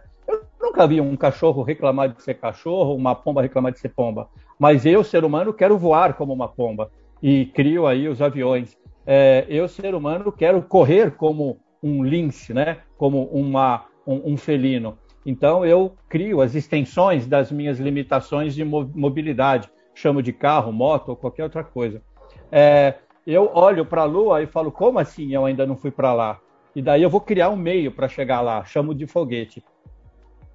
nunca 0.73 0.87
vi 0.87 1.01
um 1.01 1.17
cachorro 1.17 1.63
reclamar 1.63 2.09
de 2.09 2.23
ser 2.23 2.35
cachorro, 2.35 2.95
uma 2.95 3.15
pomba 3.15 3.43
reclamar 3.43 3.73
de 3.73 3.81
ser 3.81 3.91
pomba. 3.91 4.29
Mas 4.59 4.87
eu, 4.87 5.05
ser 5.05 5.25
humano, 5.25 5.53
quero 5.53 5.77
voar 5.77 6.15
como 6.15 6.33
uma 6.33 6.49
pomba 6.49 6.91
e 7.23 7.47
crio 7.47 7.87
aí 7.87 8.09
os 8.09 8.23
aviões. 8.23 8.79
É, 9.05 9.45
eu, 9.49 9.69
ser 9.69 9.95
humano, 9.95 10.33
quero 10.33 10.63
correr 10.63 11.11
como 11.13 11.59
um 11.83 12.03
lince, 12.03 12.55
né? 12.55 12.79
Como 12.97 13.25
uma, 13.25 13.85
um, 14.07 14.33
um 14.33 14.37
felino. 14.37 14.99
Então 15.25 15.65
eu 15.65 15.95
crio 16.09 16.41
as 16.41 16.55
extensões 16.55 17.27
das 17.27 17.53
minhas 17.53 17.79
limitações 17.79 18.55
de 18.55 18.65
mobilidade, 18.65 19.71
chamo 19.95 20.23
de 20.23 20.33
carro, 20.33 20.73
moto 20.73 21.11
ou 21.11 21.17
qualquer 21.17 21.45
outra 21.45 21.63
coisa. 21.63 22.03
É, 22.51 22.95
eu 23.27 23.51
olho 23.55 23.87
para 23.87 24.03
a 24.03 24.07
Lua 24.07 24.43
e 24.43 24.47
falo 24.47 24.73
como 24.73 24.99
assim 24.99 25.33
eu 25.33 25.45
ainda 25.45 25.67
não 25.67 25.77
fui 25.77 25.91
para 25.91 26.13
lá? 26.13 26.41
E 26.75 26.83
daí 26.83 27.03
eu 27.03 27.11
vou 27.11 27.21
criar 27.21 27.51
um 27.51 27.57
meio 27.57 27.93
para 27.93 28.09
chegar 28.09 28.41
lá, 28.41 28.65
chamo 28.65 28.95
de 28.95 29.07
foguete 29.07 29.63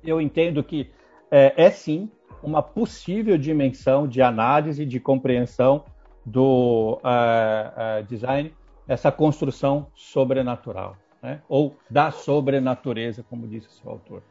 eu 0.04 0.22
entendo 0.22 0.64
que 0.64 0.90
é, 1.30 1.54
é 1.58 1.70
sim 1.70 2.10
uma 2.42 2.62
possível 2.62 3.38
dimensão 3.38 4.08
de 4.08 4.22
análise, 4.22 4.86
de 4.86 5.00
compreensão 5.00 5.84
do 6.26 7.00
uh, 7.04 8.02
uh, 8.02 8.04
design, 8.06 8.54
essa 8.88 9.12
construção 9.12 9.88
sobrenatural, 9.96 10.96
né? 11.22 11.42
ou 11.48 11.76
da 11.90 12.12
sobrenatureza, 12.12 13.24
como 13.30 13.48
disse 13.48 13.68
o 13.68 13.72
seu 13.72 13.92
autor. 13.92 14.22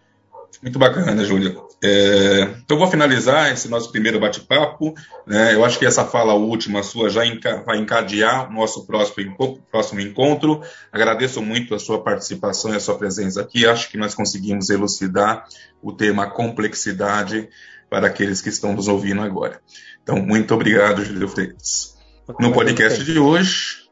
Muito 0.63 0.79
bacana, 0.79 1.25
Júlio. 1.25 1.67
É, 1.83 2.43
então, 2.65 2.79
vou 2.79 2.89
finalizar 2.89 3.53
esse 3.53 3.69
nosso 3.69 3.91
primeiro 3.91 4.19
bate-papo. 4.19 4.95
Né? 5.27 5.55
Eu 5.55 5.65
acho 5.65 5.79
que 5.79 5.85
essa 5.85 6.05
fala 6.05 6.35
última 6.35 6.83
sua 6.83 7.11
já 7.11 7.27
enca 7.27 7.63
vai 7.65 7.79
encadear 7.79 8.49
o 8.49 8.53
nosso 8.53 8.87
próximo, 8.87 9.61
próximo 9.71 10.01
encontro. 10.01 10.63
Agradeço 10.91 11.43
muito 11.43 11.75
a 11.75 11.79
sua 11.79 12.03
participação 12.03 12.73
e 12.73 12.77
a 12.77 12.81
sua 12.81 12.97
presença 12.97 13.41
aqui. 13.41 13.67
Acho 13.67 13.91
que 13.91 13.99
nós 13.99 14.15
conseguimos 14.15 14.71
elucidar 14.71 15.45
o 15.83 15.93
tema 15.93 16.31
complexidade 16.31 17.49
para 17.91 18.07
aqueles 18.07 18.41
que 18.41 18.49
estão 18.49 18.73
nos 18.73 18.89
ouvindo 18.89 19.21
agora. 19.21 19.61
Então, 20.03 20.17
muito 20.17 20.55
obrigado, 20.55 21.05
Júlio 21.05 21.29
Freitas. 21.29 21.97
No 22.41 22.53
podcast 22.53 23.05
de 23.05 23.19
hoje, 23.19 23.86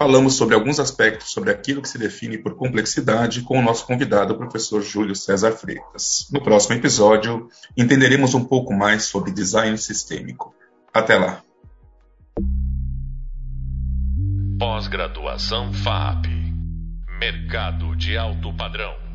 falamos 0.00 0.34
sobre 0.34 0.54
alguns 0.54 0.80
aspectos 0.80 1.30
sobre 1.30 1.50
aquilo 1.50 1.82
que 1.82 1.88
se 1.88 1.98
define 1.98 2.38
por 2.38 2.56
complexidade 2.56 3.42
com 3.42 3.58
o 3.58 3.62
nosso 3.62 3.84
convidado, 3.84 4.32
o 4.32 4.38
professor 4.38 4.80
Júlio 4.80 5.14
César 5.14 5.52
Freitas. 5.52 6.26
No 6.32 6.42
próximo 6.42 6.74
episódio, 6.74 7.50
entenderemos 7.76 8.32
um 8.32 8.42
pouco 8.42 8.72
mais 8.72 9.04
sobre 9.04 9.30
design 9.30 9.76
sistêmico. 9.76 10.54
Até 10.90 11.18
lá. 11.18 11.42
Pós-graduação 14.58 15.70
FAP 15.70 16.28
Mercado 17.18 17.94
de 17.94 18.16
alto 18.16 18.54
padrão. 18.54 19.09